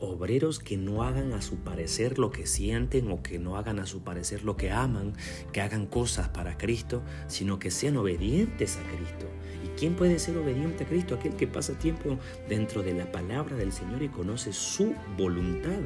Obreros 0.00 0.58
que 0.58 0.76
no 0.76 1.04
hagan 1.04 1.32
a 1.32 1.40
su 1.40 1.58
parecer 1.58 2.18
lo 2.18 2.32
que 2.32 2.48
sienten 2.48 3.12
o 3.12 3.22
que 3.22 3.38
no 3.38 3.56
hagan 3.56 3.78
a 3.78 3.86
su 3.86 4.02
parecer 4.02 4.42
lo 4.42 4.56
que 4.56 4.72
aman, 4.72 5.12
que 5.52 5.60
hagan 5.60 5.86
cosas 5.86 6.30
para 6.30 6.58
Cristo, 6.58 7.04
sino 7.28 7.60
que 7.60 7.70
sean 7.70 7.96
obedientes 7.96 8.78
a 8.78 8.96
Cristo. 8.96 9.26
¿Y 9.64 9.68
quién 9.78 9.94
puede 9.94 10.18
ser 10.18 10.36
obediente 10.36 10.82
a 10.82 10.88
Cristo? 10.88 11.14
Aquel 11.14 11.36
que 11.36 11.46
pasa 11.46 11.78
tiempo 11.78 12.18
dentro 12.48 12.82
de 12.82 12.94
la 12.94 13.12
palabra 13.12 13.54
del 13.54 13.70
Señor 13.70 14.02
y 14.02 14.08
conoce 14.08 14.52
su 14.52 14.96
voluntad 15.16 15.78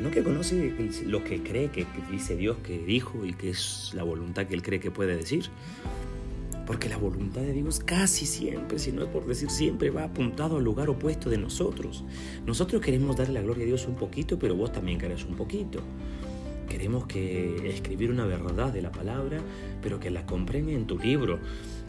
no 0.00 0.10
que 0.10 0.22
conoce 0.22 0.74
lo 1.06 1.24
que 1.24 1.42
cree 1.42 1.70
que, 1.70 1.86
dice 2.10 2.36
Dios 2.36 2.58
que 2.62 2.78
dijo 2.78 3.24
y 3.24 3.32
que 3.32 3.50
es 3.50 3.92
la 3.94 4.02
voluntad 4.02 4.46
que 4.46 4.54
él 4.54 4.62
cree 4.62 4.80
que 4.80 4.90
puede 4.90 5.16
decir. 5.16 5.46
Porque 6.66 6.88
la 6.88 6.96
voluntad 6.96 7.42
de 7.42 7.52
Dios 7.52 7.78
casi 7.78 8.26
siempre, 8.26 8.78
si 8.78 8.90
no 8.90 9.04
es 9.04 9.08
por 9.08 9.24
decir 9.24 9.50
siempre, 9.50 9.90
va 9.90 10.04
apuntado 10.04 10.56
al 10.56 10.64
lugar 10.64 10.90
opuesto 10.90 11.30
de 11.30 11.38
nosotros. 11.38 12.04
Nosotros 12.44 12.82
queremos 12.82 13.16
darle 13.16 13.34
la 13.34 13.42
gloria 13.42 13.62
a 13.64 13.66
Dios 13.66 13.86
un 13.86 13.94
poquito, 13.94 14.38
pero 14.38 14.56
vos 14.56 14.72
también 14.72 14.98
querés 14.98 15.24
un 15.24 15.36
poquito. 15.36 15.80
Queremos 16.68 17.06
que 17.06 17.70
escribir 17.70 18.10
una 18.10 18.26
verdad 18.26 18.72
de 18.72 18.82
la 18.82 18.90
palabra, 18.90 19.40
pero 19.80 20.00
que 20.00 20.10
la 20.10 20.26
compren 20.26 20.68
en 20.68 20.86
tu 20.86 20.98
libro. 20.98 21.38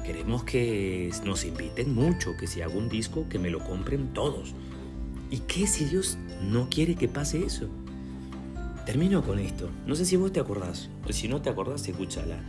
Queremos 0.06 0.44
que 0.44 1.12
nos 1.26 1.44
inviten 1.44 1.94
mucho, 1.96 2.38
que 2.40 2.46
si 2.46 2.62
hago 2.62 2.78
un 2.78 2.88
disco, 2.88 3.28
que 3.28 3.40
me 3.40 3.50
lo 3.50 3.60
compren 3.60 4.14
todos. 4.14 4.54
¿Y 5.32 5.40
qué 5.40 5.66
si 5.66 5.86
Dios 5.86 6.20
no 6.44 6.70
quiere 6.70 6.96
que 6.96 7.08
pase 7.08 7.44
eso? 7.44 7.68
Termino 8.88 9.22
con 9.22 9.38
esto. 9.38 9.70
No 9.86 9.96
sé 9.96 10.06
si 10.06 10.16
vos 10.16 10.32
te 10.32 10.40
acordás, 10.40 10.90
o 11.06 11.12
si 11.12 11.28
no 11.28 11.42
te 11.42 11.50
acordás, 11.50 11.86
escúchala. 11.86 12.40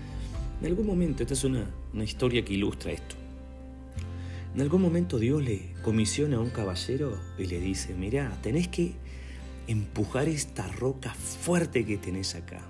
En 0.61 0.67
algún 0.69 0.87
momento, 0.87 1.25
esta 1.25 1.35
es 1.35 1.43
una, 1.43 1.69
una 1.93 2.05
historia 2.05 2.45
que 2.45 2.55
ilustra 2.55 2.93
esto. 2.93 3.17
En 4.55 4.61
algún 4.61 4.81
momento 4.81 5.19
Dios 5.19 5.43
le 5.43 5.75
comisiona 5.83 6.37
a 6.37 6.41
un 6.41 6.51
caballero 6.51 7.19
y 7.39 7.47
le 7.47 7.59
dice, 7.59 7.93
mira, 7.93 8.39
tenés 8.41 8.69
que 8.69 8.93
empujar 9.67 10.29
esta 10.29 10.65
roca 10.69 11.13
fuerte 11.13 11.85
que 11.85 11.99
tenés 11.99 12.37
acá. 12.37 12.61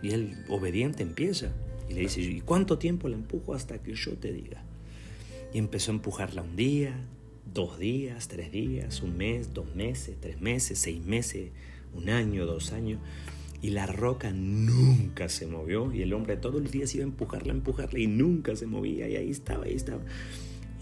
Y 0.00 0.12
él, 0.12 0.36
obediente, 0.48 1.02
empieza. 1.02 1.50
Y 1.90 1.94
le 1.94 2.02
dice, 2.02 2.20
¿y 2.20 2.40
cuánto 2.40 2.78
tiempo 2.78 3.08
la 3.08 3.16
empujo 3.16 3.54
hasta 3.54 3.82
que 3.82 3.94
yo 3.94 4.12
te 4.12 4.32
diga? 4.32 4.62
Y 5.52 5.58
empezó 5.58 5.90
a 5.90 5.96
empujarla 5.96 6.42
un 6.42 6.54
día, 6.54 6.94
dos 7.52 7.80
días, 7.80 8.28
tres 8.28 8.52
días, 8.52 9.02
un 9.02 9.16
mes, 9.16 9.52
dos 9.52 9.74
meses, 9.74 10.14
tres 10.20 10.40
meses, 10.40 10.78
seis 10.78 11.04
meses, 11.04 11.50
un 11.94 12.10
año, 12.10 12.46
dos 12.46 12.72
años, 12.72 13.00
y 13.60 13.70
la 13.70 13.86
roca 13.86 14.32
nunca 14.32 15.28
se 15.28 15.46
movió, 15.46 15.92
y 15.92 16.02
el 16.02 16.12
hombre 16.12 16.36
todos 16.36 16.60
los 16.60 16.72
días 16.72 16.94
iba 16.94 17.04
a 17.04 17.06
empujarla, 17.06 17.52
empujarla, 17.52 17.98
y 17.98 18.06
nunca 18.06 18.56
se 18.56 18.66
movía, 18.66 19.08
y 19.08 19.16
ahí 19.16 19.30
estaba, 19.30 19.64
ahí 19.64 19.74
estaba. 19.74 20.02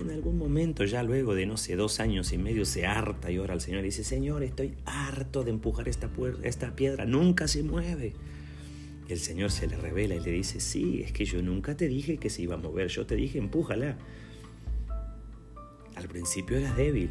En 0.00 0.10
algún 0.10 0.38
momento, 0.38 0.86
ya 0.86 1.02
luego 1.02 1.34
de, 1.34 1.44
no 1.44 1.58
sé, 1.58 1.76
dos 1.76 2.00
años 2.00 2.32
y 2.32 2.38
medio, 2.38 2.64
se 2.64 2.86
harta 2.86 3.30
y 3.30 3.36
ora 3.36 3.52
al 3.52 3.60
Señor 3.60 3.80
y 3.80 3.88
dice, 3.88 4.02
Señor, 4.02 4.42
estoy 4.42 4.74
harto 4.86 5.44
de 5.44 5.50
empujar 5.50 5.88
esta, 5.88 6.08
piedra, 6.74 7.04
nunca 7.04 7.46
se 7.46 7.62
mueve. 7.62 8.14
El 9.10 9.18
Señor 9.18 9.50
se 9.50 9.66
le 9.66 9.76
revela 9.76 10.14
y 10.14 10.20
le 10.20 10.30
dice, 10.30 10.58
sí, 10.58 11.02
es 11.04 11.12
que 11.12 11.26
yo 11.26 11.42
nunca 11.42 11.76
te 11.76 11.86
dije 11.86 12.16
que 12.16 12.30
se 12.30 12.40
iba 12.40 12.54
a 12.54 12.58
mover, 12.58 12.88
yo 12.88 13.04
te 13.04 13.14
dije, 13.14 13.38
empújala. 13.38 13.98
Al 15.96 16.08
principio 16.08 16.56
eras 16.56 16.76
débil, 16.78 17.10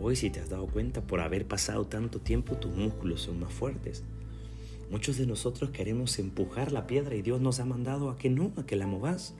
Hoy 0.00 0.14
si 0.14 0.30
te 0.30 0.38
has 0.38 0.48
dado 0.48 0.66
cuenta, 0.66 1.02
por 1.02 1.20
haber 1.20 1.46
pasado 1.46 1.86
tanto 1.86 2.20
tiempo, 2.20 2.56
tus 2.56 2.72
músculos 2.72 3.22
son 3.22 3.40
más 3.40 3.52
fuertes. 3.52 4.04
Muchos 4.90 5.18
de 5.18 5.26
nosotros 5.26 5.70
queremos 5.70 6.18
empujar 6.20 6.70
la 6.70 6.86
piedra 6.86 7.16
y 7.16 7.22
Dios 7.22 7.40
nos 7.40 7.58
ha 7.58 7.64
mandado 7.64 8.08
a 8.08 8.16
que 8.16 8.30
no, 8.30 8.52
a 8.56 8.64
que 8.64 8.76
la 8.76 8.86
movas. 8.86 9.34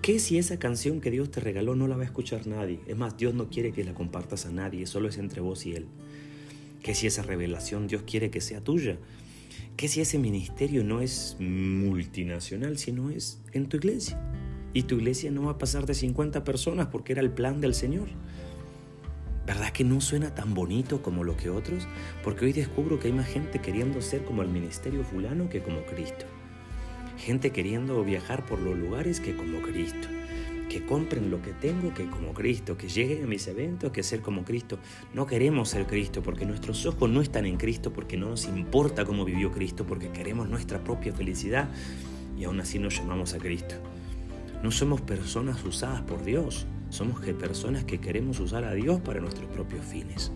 ¿Qué 0.00 0.18
si 0.18 0.38
esa 0.38 0.58
canción 0.58 1.00
que 1.00 1.10
Dios 1.10 1.30
te 1.30 1.40
regaló 1.40 1.76
no 1.76 1.86
la 1.86 1.96
va 1.96 2.02
a 2.02 2.06
escuchar 2.06 2.46
nadie? 2.46 2.80
Es 2.86 2.96
más, 2.96 3.16
Dios 3.18 3.34
no 3.34 3.50
quiere 3.50 3.72
que 3.72 3.84
la 3.84 3.92
compartas 3.92 4.46
a 4.46 4.50
nadie, 4.50 4.86
solo 4.86 5.08
es 5.08 5.18
entre 5.18 5.42
vos 5.42 5.66
y 5.66 5.74
Él. 5.74 5.86
¿Qué 6.82 6.94
si 6.94 7.06
esa 7.06 7.22
revelación 7.22 7.86
Dios 7.86 8.02
quiere 8.04 8.30
que 8.30 8.40
sea 8.40 8.60
tuya? 8.62 8.98
¿Qué 9.76 9.88
si 9.88 10.00
ese 10.00 10.18
ministerio 10.18 10.84
no 10.84 11.00
es 11.00 11.36
multinacional, 11.38 12.78
sino 12.78 13.10
es 13.10 13.40
en 13.52 13.68
tu 13.68 13.76
iglesia? 13.76 14.20
Y 14.72 14.84
tu 14.84 14.96
iglesia 14.96 15.30
no 15.30 15.44
va 15.44 15.52
a 15.52 15.58
pasar 15.58 15.86
de 15.86 15.94
50 15.94 16.44
personas 16.44 16.88
porque 16.88 17.12
era 17.12 17.20
el 17.20 17.30
plan 17.30 17.60
del 17.60 17.74
Señor. 17.74 18.08
¿Verdad 19.46 19.72
que 19.72 19.82
no 19.82 20.00
suena 20.00 20.34
tan 20.34 20.54
bonito 20.54 21.02
como 21.02 21.24
lo 21.24 21.36
que 21.36 21.50
otros? 21.50 21.88
Porque 22.22 22.44
hoy 22.44 22.52
descubro 22.52 23.00
que 23.00 23.08
hay 23.08 23.12
más 23.12 23.26
gente 23.26 23.58
queriendo 23.58 24.00
ser 24.00 24.24
como 24.24 24.42
el 24.42 24.48
ministerio 24.48 25.02
fulano 25.02 25.48
que 25.48 25.62
como 25.62 25.84
Cristo. 25.84 26.26
Gente 27.18 27.50
queriendo 27.50 28.02
viajar 28.04 28.46
por 28.46 28.60
los 28.60 28.78
lugares 28.78 29.18
que 29.18 29.34
como 29.34 29.60
Cristo. 29.60 30.06
Que 30.68 30.86
compren 30.86 31.30
lo 31.30 31.42
que 31.42 31.52
tengo 31.52 31.92
que 31.92 32.06
como 32.06 32.32
Cristo. 32.34 32.76
Que 32.76 32.88
lleguen 32.88 33.24
a 33.24 33.26
mis 33.26 33.48
eventos 33.48 33.90
que 33.90 34.04
ser 34.04 34.20
como 34.20 34.44
Cristo. 34.44 34.78
No 35.12 35.26
queremos 35.26 35.70
ser 35.70 35.86
Cristo 35.86 36.22
porque 36.22 36.46
nuestros 36.46 36.86
ojos 36.86 37.10
no 37.10 37.20
están 37.20 37.44
en 37.44 37.56
Cristo, 37.56 37.92
porque 37.92 38.16
no 38.16 38.28
nos 38.28 38.44
importa 38.46 39.04
cómo 39.04 39.24
vivió 39.24 39.50
Cristo, 39.50 39.84
porque 39.84 40.10
queremos 40.10 40.48
nuestra 40.48 40.84
propia 40.84 41.12
felicidad 41.12 41.68
y 42.38 42.44
aún 42.44 42.60
así 42.60 42.78
nos 42.78 42.96
llamamos 42.96 43.34
a 43.34 43.38
Cristo. 43.38 43.74
No 44.62 44.70
somos 44.70 45.00
personas 45.00 45.64
usadas 45.64 46.02
por 46.02 46.24
Dios, 46.24 46.66
somos 46.92 47.20
personas 47.20 47.84
que 47.84 47.98
queremos 47.98 48.38
usar 48.38 48.64
a 48.64 48.74
Dios 48.74 49.00
para 49.00 49.18
nuestros 49.18 49.50
propios 49.50 49.82
fines. 49.82 50.30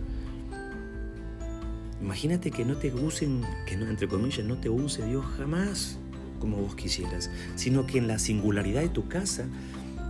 Imagínate 2.01 2.49
que 2.49 2.65
no 2.65 2.75
te 2.77 2.91
usen, 2.91 3.43
que 3.67 3.77
no, 3.77 3.87
entre 3.87 4.07
comillas, 4.07 4.43
no 4.43 4.57
te 4.57 4.67
use 4.67 5.05
Dios 5.05 5.23
jamás 5.37 5.99
como 6.39 6.57
vos 6.57 6.75
quisieras, 6.75 7.29
sino 7.55 7.85
que 7.85 7.99
en 7.99 8.07
la 8.07 8.17
singularidad 8.17 8.81
de 8.81 8.89
tu 8.89 9.07
casa, 9.07 9.45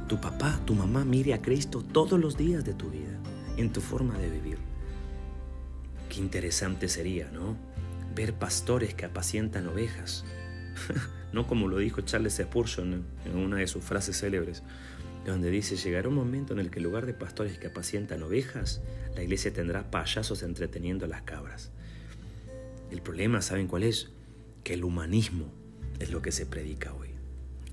tu 0.07 0.21
papá, 0.21 0.61
tu 0.65 0.73
mamá 0.73 1.03
mire 1.03 1.33
a 1.33 1.41
Cristo 1.41 1.83
todos 1.83 2.17
los 2.17 2.37
días 2.37 2.63
de 2.63 2.73
tu 2.73 2.89
vida, 2.91 3.19
en 3.57 3.73
tu 3.73 3.81
forma 3.81 4.17
de 4.17 4.29
vivir. 4.29 4.57
Qué 6.09 6.19
interesante 6.19 6.87
sería, 6.87 7.29
¿no? 7.29 7.57
Ver 8.15 8.33
pastores 8.33 8.93
que 8.93 9.05
apacientan 9.05 9.67
ovejas, 9.67 10.23
no 11.33 11.45
como 11.45 11.67
lo 11.67 11.77
dijo 11.77 12.01
Charles 12.01 12.35
Spurgeon 12.41 13.03
en 13.25 13.35
una 13.35 13.57
de 13.57 13.67
sus 13.67 13.83
frases 13.83 14.17
célebres, 14.17 14.63
donde 15.31 15.49
dice, 15.49 15.75
llegará 15.75 16.09
un 16.09 16.15
momento 16.15 16.53
en 16.53 16.59
el 16.59 16.69
que 16.69 16.79
en 16.79 16.83
lugar 16.83 17.05
de 17.05 17.13
pastores 17.13 17.57
que 17.57 17.67
apacientan 17.67 18.23
ovejas, 18.23 18.81
la 19.15 19.23
iglesia 19.23 19.53
tendrá 19.53 19.91
payasos 19.91 20.43
entreteniendo 20.43 21.05
a 21.05 21.07
las 21.07 21.23
cabras. 21.23 21.71
El 22.91 23.01
problema, 23.01 23.41
¿saben 23.41 23.67
cuál 23.67 23.83
es? 23.83 24.09
Que 24.63 24.73
el 24.73 24.83
humanismo 24.83 25.51
es 25.99 26.11
lo 26.11 26.21
que 26.21 26.31
se 26.31 26.45
predica 26.45 26.93
hoy. 26.93 27.09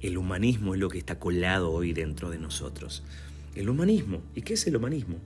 El 0.00 0.18
humanismo 0.18 0.75
es 0.75 0.80
lo 0.80 0.88
que 0.88 0.99
está 0.99 1.18
colado 1.18 1.70
hoy 1.70 1.92
dentro 1.92 2.30
de 2.30 2.38
nosotros. 2.38 3.02
El 3.54 3.68
humanismo. 3.68 4.23
¿Y 4.34 4.42
qué 4.42 4.54
es 4.54 4.66
el 4.66 4.76
humanismo? 4.76 5.18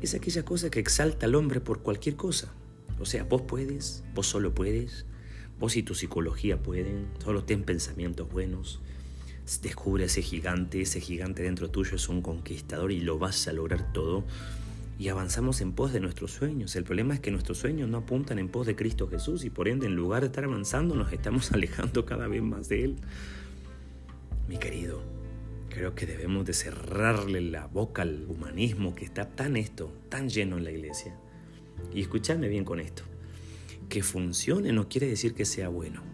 Es 0.00 0.14
aquella 0.14 0.44
cosa 0.44 0.70
que 0.70 0.80
exalta 0.80 1.26
al 1.26 1.34
hombre 1.34 1.60
por 1.60 1.82
cualquier 1.82 2.16
cosa. 2.16 2.52
O 2.98 3.04
sea, 3.04 3.24
vos 3.24 3.42
puedes, 3.42 4.02
vos 4.14 4.26
solo 4.26 4.54
puedes, 4.54 5.04
Vos 5.62 5.76
y 5.76 5.84
tu 5.84 5.94
psicología 5.94 6.60
pueden, 6.60 7.06
solo 7.22 7.44
ten 7.44 7.62
pensamientos 7.62 8.28
buenos. 8.28 8.80
Descubre 9.62 10.04
ese 10.04 10.22
gigante, 10.22 10.80
ese 10.80 11.00
gigante 11.00 11.42
dentro 11.42 11.70
tuyo 11.70 11.96
es 11.96 12.08
un 12.08 12.22
conquistador 12.22 12.92
y 12.92 13.00
lo 13.00 13.18
vas 13.18 13.48
a 13.48 13.52
lograr 13.52 13.92
todo. 13.92 14.24
Y 14.98 15.08
avanzamos 15.08 15.60
en 15.60 15.72
pos 15.72 15.92
de 15.92 16.00
nuestros 16.00 16.30
sueños. 16.32 16.76
El 16.76 16.84
problema 16.84 17.14
es 17.14 17.20
que 17.20 17.30
nuestros 17.30 17.58
sueños 17.58 17.88
no 17.88 17.98
apuntan 17.98 18.38
en 18.38 18.48
pos 18.48 18.66
de 18.66 18.76
Cristo 18.76 19.08
Jesús 19.08 19.44
y 19.44 19.50
por 19.50 19.68
ende 19.68 19.86
en 19.86 19.96
lugar 19.96 20.20
de 20.20 20.28
estar 20.28 20.44
avanzando 20.44 20.94
nos 20.94 21.12
estamos 21.12 21.50
alejando 21.52 22.06
cada 22.06 22.28
vez 22.28 22.42
más 22.42 22.68
de 22.68 22.84
Él. 22.84 22.96
Mi 24.48 24.58
querido, 24.58 25.02
creo 25.70 25.94
que 25.94 26.06
debemos 26.06 26.46
de 26.46 26.52
cerrarle 26.52 27.40
la 27.40 27.66
boca 27.66 28.02
al 28.02 28.26
humanismo 28.28 28.94
que 28.94 29.04
está 29.04 29.28
tan 29.28 29.56
esto, 29.56 29.92
tan 30.08 30.28
lleno 30.28 30.58
en 30.58 30.64
la 30.64 30.70
iglesia. 30.70 31.16
Y 31.92 32.00
escuchadme 32.00 32.48
bien 32.48 32.64
con 32.64 32.78
esto 32.78 33.02
que 33.92 34.02
funcione 34.02 34.72
no 34.72 34.88
quiere 34.88 35.06
decir 35.06 35.34
que 35.34 35.44
sea 35.44 35.68
bueno. 35.68 36.11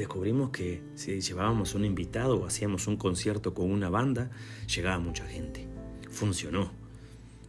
Descubrimos 0.00 0.48
que 0.48 0.80
si 0.94 1.20
llevábamos 1.20 1.74
un 1.74 1.84
invitado 1.84 2.40
o 2.40 2.46
hacíamos 2.46 2.86
un 2.86 2.96
concierto 2.96 3.52
con 3.52 3.70
una 3.70 3.90
banda, 3.90 4.30
llegaba 4.74 4.98
mucha 4.98 5.26
gente. 5.26 5.68
Funcionó. 6.08 6.72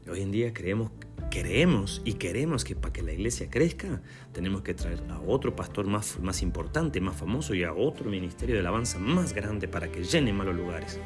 Hoy 0.06 0.20
en 0.20 0.32
día 0.32 0.54
creemos, 0.54 0.92
creemos 1.30 2.02
y 2.04 2.16
queremos 2.16 2.66
que 2.66 2.76
para 2.76 2.92
que 2.92 3.04
la 3.04 3.14
iglesia 3.14 3.50
crezca, 3.50 4.02
tenemos 4.34 4.64
que 4.64 4.74
traer 4.74 5.02
a 5.10 5.22
otro 5.22 5.56
pastor 5.56 5.88
más, 5.88 6.20
más 6.20 6.42
importante, 6.42 7.00
más 7.00 7.16
famoso 7.16 7.54
y 7.54 7.64
a 7.64 7.74
otro 7.74 8.10
ministerio 8.10 8.56
de 8.56 8.60
alabanza 8.60 9.00
más 9.00 9.32
grande 9.32 9.70
para 9.70 9.90
que 9.90 10.04
llene 10.04 10.34
malos 10.34 10.58
lugares. 10.58 11.00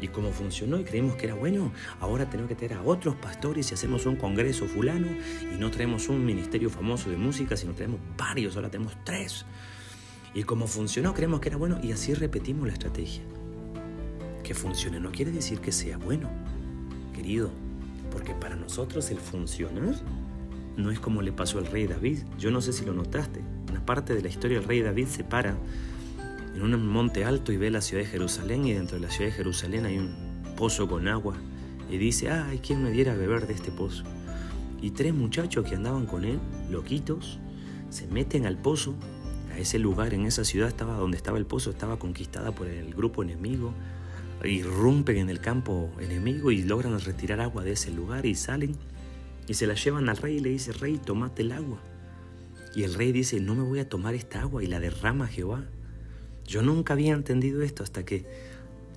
Y 0.00 0.08
como 0.08 0.32
funcionó 0.32 0.80
y 0.80 0.84
creemos 0.84 1.16
que 1.16 1.26
era 1.26 1.34
bueno, 1.34 1.70
ahora 2.00 2.30
tenemos 2.30 2.48
que 2.48 2.54
tener 2.56 2.78
a 2.78 2.82
otros 2.82 3.14
pastores 3.16 3.70
y 3.70 3.74
hacemos 3.74 4.06
un 4.06 4.16
congreso 4.16 4.64
fulano 4.64 5.08
y 5.54 5.58
no 5.58 5.70
traemos 5.70 6.08
un 6.08 6.24
ministerio 6.24 6.70
famoso 6.70 7.10
de 7.10 7.18
música, 7.18 7.58
sino 7.58 7.74
traemos 7.74 8.00
varios, 8.16 8.56
ahora 8.56 8.70
tenemos 8.70 8.96
tres. 9.04 9.44
Y 10.34 10.44
como 10.44 10.66
funcionó, 10.66 11.14
creemos 11.14 11.40
que 11.40 11.48
era 11.48 11.58
bueno 11.58 11.78
y 11.82 11.92
así 11.92 12.14
repetimos 12.14 12.66
la 12.66 12.72
estrategia. 12.72 13.22
Que 14.42 14.54
funcione 14.54 14.98
no 14.98 15.12
quiere 15.12 15.30
decir 15.30 15.60
que 15.60 15.72
sea 15.72 15.98
bueno, 15.98 16.30
querido, 17.14 17.50
porque 18.10 18.34
para 18.34 18.56
nosotros 18.56 19.10
el 19.10 19.18
funcionar 19.18 19.94
no 20.76 20.90
es 20.90 20.98
como 21.00 21.22
le 21.22 21.32
pasó 21.32 21.58
al 21.58 21.66
rey 21.66 21.86
David. 21.86 22.18
Yo 22.38 22.50
no 22.50 22.60
sé 22.60 22.72
si 22.72 22.84
lo 22.84 22.94
notaste. 22.94 23.40
Una 23.70 23.84
parte 23.84 24.14
de 24.14 24.22
la 24.22 24.28
historia 24.28 24.58
del 24.58 24.68
rey 24.68 24.80
David 24.80 25.06
se 25.06 25.24
para 25.24 25.56
en 26.54 26.62
un 26.62 26.86
monte 26.86 27.24
alto 27.24 27.52
y 27.52 27.56
ve 27.56 27.70
la 27.70 27.80
ciudad 27.80 28.02
de 28.02 28.08
Jerusalén 28.08 28.66
y 28.66 28.72
dentro 28.72 28.96
de 28.96 29.02
la 29.02 29.10
ciudad 29.10 29.30
de 29.30 29.36
Jerusalén 29.36 29.86
hay 29.86 29.98
un 29.98 30.14
pozo 30.56 30.88
con 30.88 31.08
agua 31.08 31.34
y 31.90 31.98
dice, 31.98 32.30
hay 32.30 32.58
quien 32.58 32.82
me 32.82 32.90
diera 32.90 33.12
a 33.12 33.16
beber 33.16 33.46
de 33.46 33.54
este 33.54 33.70
pozo. 33.70 34.04
Y 34.80 34.90
tres 34.90 35.14
muchachos 35.14 35.66
que 35.66 35.76
andaban 35.76 36.06
con 36.06 36.24
él, 36.24 36.38
loquitos, 36.70 37.38
se 37.90 38.06
meten 38.06 38.46
al 38.46 38.58
pozo, 38.58 38.94
a 39.52 39.58
ese 39.58 39.78
lugar, 39.78 40.14
en 40.14 40.26
esa 40.26 40.44
ciudad 40.44 40.68
estaba 40.68 40.96
donde 40.96 41.16
estaba 41.16 41.38
el 41.38 41.46
pozo, 41.46 41.70
estaba 41.70 41.98
conquistada 41.98 42.52
por 42.52 42.66
el 42.66 42.94
grupo 42.94 43.22
enemigo, 43.22 43.74
irrumpen 44.44 45.18
en 45.18 45.30
el 45.30 45.40
campo 45.40 45.90
enemigo 46.00 46.50
y 46.50 46.62
logran 46.62 46.98
retirar 47.00 47.40
agua 47.40 47.62
de 47.62 47.72
ese 47.72 47.90
lugar 47.90 48.26
y 48.26 48.34
salen 48.34 48.76
y 49.46 49.54
se 49.54 49.66
la 49.66 49.74
llevan 49.74 50.08
al 50.08 50.16
rey 50.16 50.36
y 50.36 50.40
le 50.40 50.50
dice, 50.50 50.72
rey, 50.72 50.98
tomate 50.98 51.42
el 51.42 51.52
agua. 51.52 51.80
Y 52.74 52.84
el 52.84 52.94
rey 52.94 53.12
dice, 53.12 53.40
no 53.40 53.54
me 53.54 53.62
voy 53.62 53.80
a 53.80 53.88
tomar 53.88 54.14
esta 54.14 54.40
agua 54.40 54.62
y 54.64 54.66
la 54.66 54.80
derrama 54.80 55.26
Jehová. 55.26 55.64
Yo 56.46 56.62
nunca 56.62 56.94
había 56.94 57.12
entendido 57.12 57.62
esto 57.62 57.82
hasta 57.82 58.04
que 58.04 58.24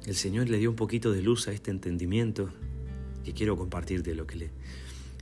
el 0.06 0.16
Señor 0.16 0.50
le 0.50 0.58
dio 0.58 0.70
un 0.70 0.76
poquito 0.76 1.12
de 1.12 1.22
luz 1.22 1.48
a 1.48 1.52
este 1.52 1.72
entendimiento 1.72 2.50
que 3.24 3.34
quiero 3.34 3.58
compartir 3.58 4.04
de 4.04 4.16
lo 4.16 4.28
que 4.28 4.36
le... 4.36 4.52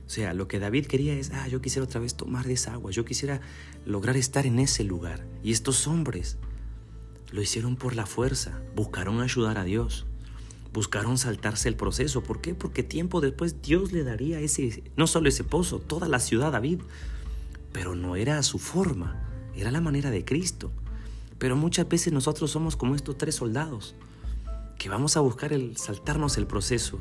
O 0.06 0.10
sea, 0.10 0.34
lo 0.34 0.48
que 0.48 0.58
David 0.58 0.86
quería 0.86 1.14
es, 1.14 1.30
ah, 1.30 1.48
yo 1.48 1.60
quisiera 1.62 1.84
otra 1.84 2.00
vez 2.00 2.14
tomar 2.14 2.46
de 2.46 2.52
esa 2.52 2.74
agua, 2.74 2.90
yo 2.90 3.04
quisiera 3.04 3.40
lograr 3.86 4.16
estar 4.16 4.46
en 4.46 4.58
ese 4.58 4.84
lugar. 4.84 5.26
Y 5.42 5.52
estos 5.52 5.86
hombres 5.86 6.36
lo 7.30 7.40
hicieron 7.40 7.76
por 7.76 7.96
la 7.96 8.06
fuerza, 8.06 8.60
buscaron 8.76 9.20
ayudar 9.20 9.58
a 9.58 9.64
Dios, 9.64 10.06
buscaron 10.72 11.16
saltarse 11.16 11.68
el 11.68 11.76
proceso. 11.76 12.22
¿Por 12.22 12.40
qué? 12.40 12.54
Porque 12.54 12.82
tiempo 12.82 13.20
después 13.20 13.62
Dios 13.62 13.92
le 13.92 14.04
daría 14.04 14.40
ese, 14.40 14.82
no 14.96 15.06
solo 15.06 15.28
ese 15.28 15.44
pozo, 15.44 15.78
toda 15.78 16.08
la 16.08 16.20
ciudad 16.20 16.48
a 16.48 16.52
David. 16.52 16.80
Pero 17.72 17.94
no 17.94 18.14
era 18.14 18.42
su 18.42 18.58
forma, 18.58 19.24
era 19.56 19.70
la 19.70 19.80
manera 19.80 20.10
de 20.10 20.24
Cristo. 20.24 20.70
Pero 21.38 21.56
muchas 21.56 21.88
veces 21.88 22.12
nosotros 22.12 22.50
somos 22.50 22.76
como 22.76 22.94
estos 22.94 23.18
tres 23.18 23.36
soldados, 23.36 23.94
que 24.78 24.88
vamos 24.88 25.16
a 25.16 25.20
buscar 25.20 25.52
el 25.52 25.76
saltarnos 25.76 26.36
el 26.38 26.46
proceso. 26.46 27.00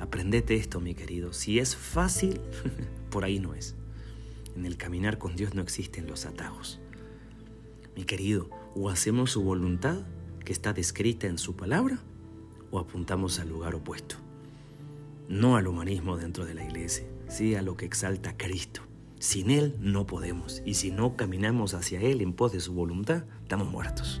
Aprendete 0.00 0.54
esto, 0.56 0.80
mi 0.80 0.94
querido. 0.94 1.32
Si 1.32 1.58
es 1.58 1.76
fácil, 1.76 2.40
por 3.10 3.24
ahí 3.24 3.38
no 3.38 3.54
es. 3.54 3.74
En 4.56 4.66
el 4.66 4.76
caminar 4.76 5.18
con 5.18 5.36
Dios 5.36 5.54
no 5.54 5.62
existen 5.62 6.06
los 6.06 6.26
atajos. 6.26 6.80
Mi 7.96 8.04
querido, 8.04 8.50
o 8.74 8.90
hacemos 8.90 9.30
su 9.30 9.42
voluntad, 9.42 9.98
que 10.44 10.52
está 10.52 10.72
descrita 10.72 11.26
en 11.26 11.38
su 11.38 11.56
palabra, 11.56 11.98
o 12.70 12.78
apuntamos 12.78 13.38
al 13.38 13.48
lugar 13.48 13.74
opuesto. 13.74 14.16
No 15.28 15.56
al 15.56 15.66
humanismo 15.66 16.16
dentro 16.16 16.44
de 16.44 16.54
la 16.54 16.64
iglesia, 16.64 17.06
sí 17.28 17.54
a 17.54 17.62
lo 17.62 17.76
que 17.76 17.86
exalta 17.86 18.30
a 18.30 18.36
Cristo. 18.36 18.82
Sin 19.18 19.50
Él 19.50 19.76
no 19.78 20.04
podemos 20.04 20.62
y 20.66 20.74
si 20.74 20.90
no 20.90 21.16
caminamos 21.16 21.74
hacia 21.74 22.00
Él 22.00 22.22
en 22.22 22.32
pos 22.32 22.52
de 22.52 22.60
su 22.60 22.74
voluntad, 22.74 23.24
estamos 23.42 23.70
muertos. 23.70 24.20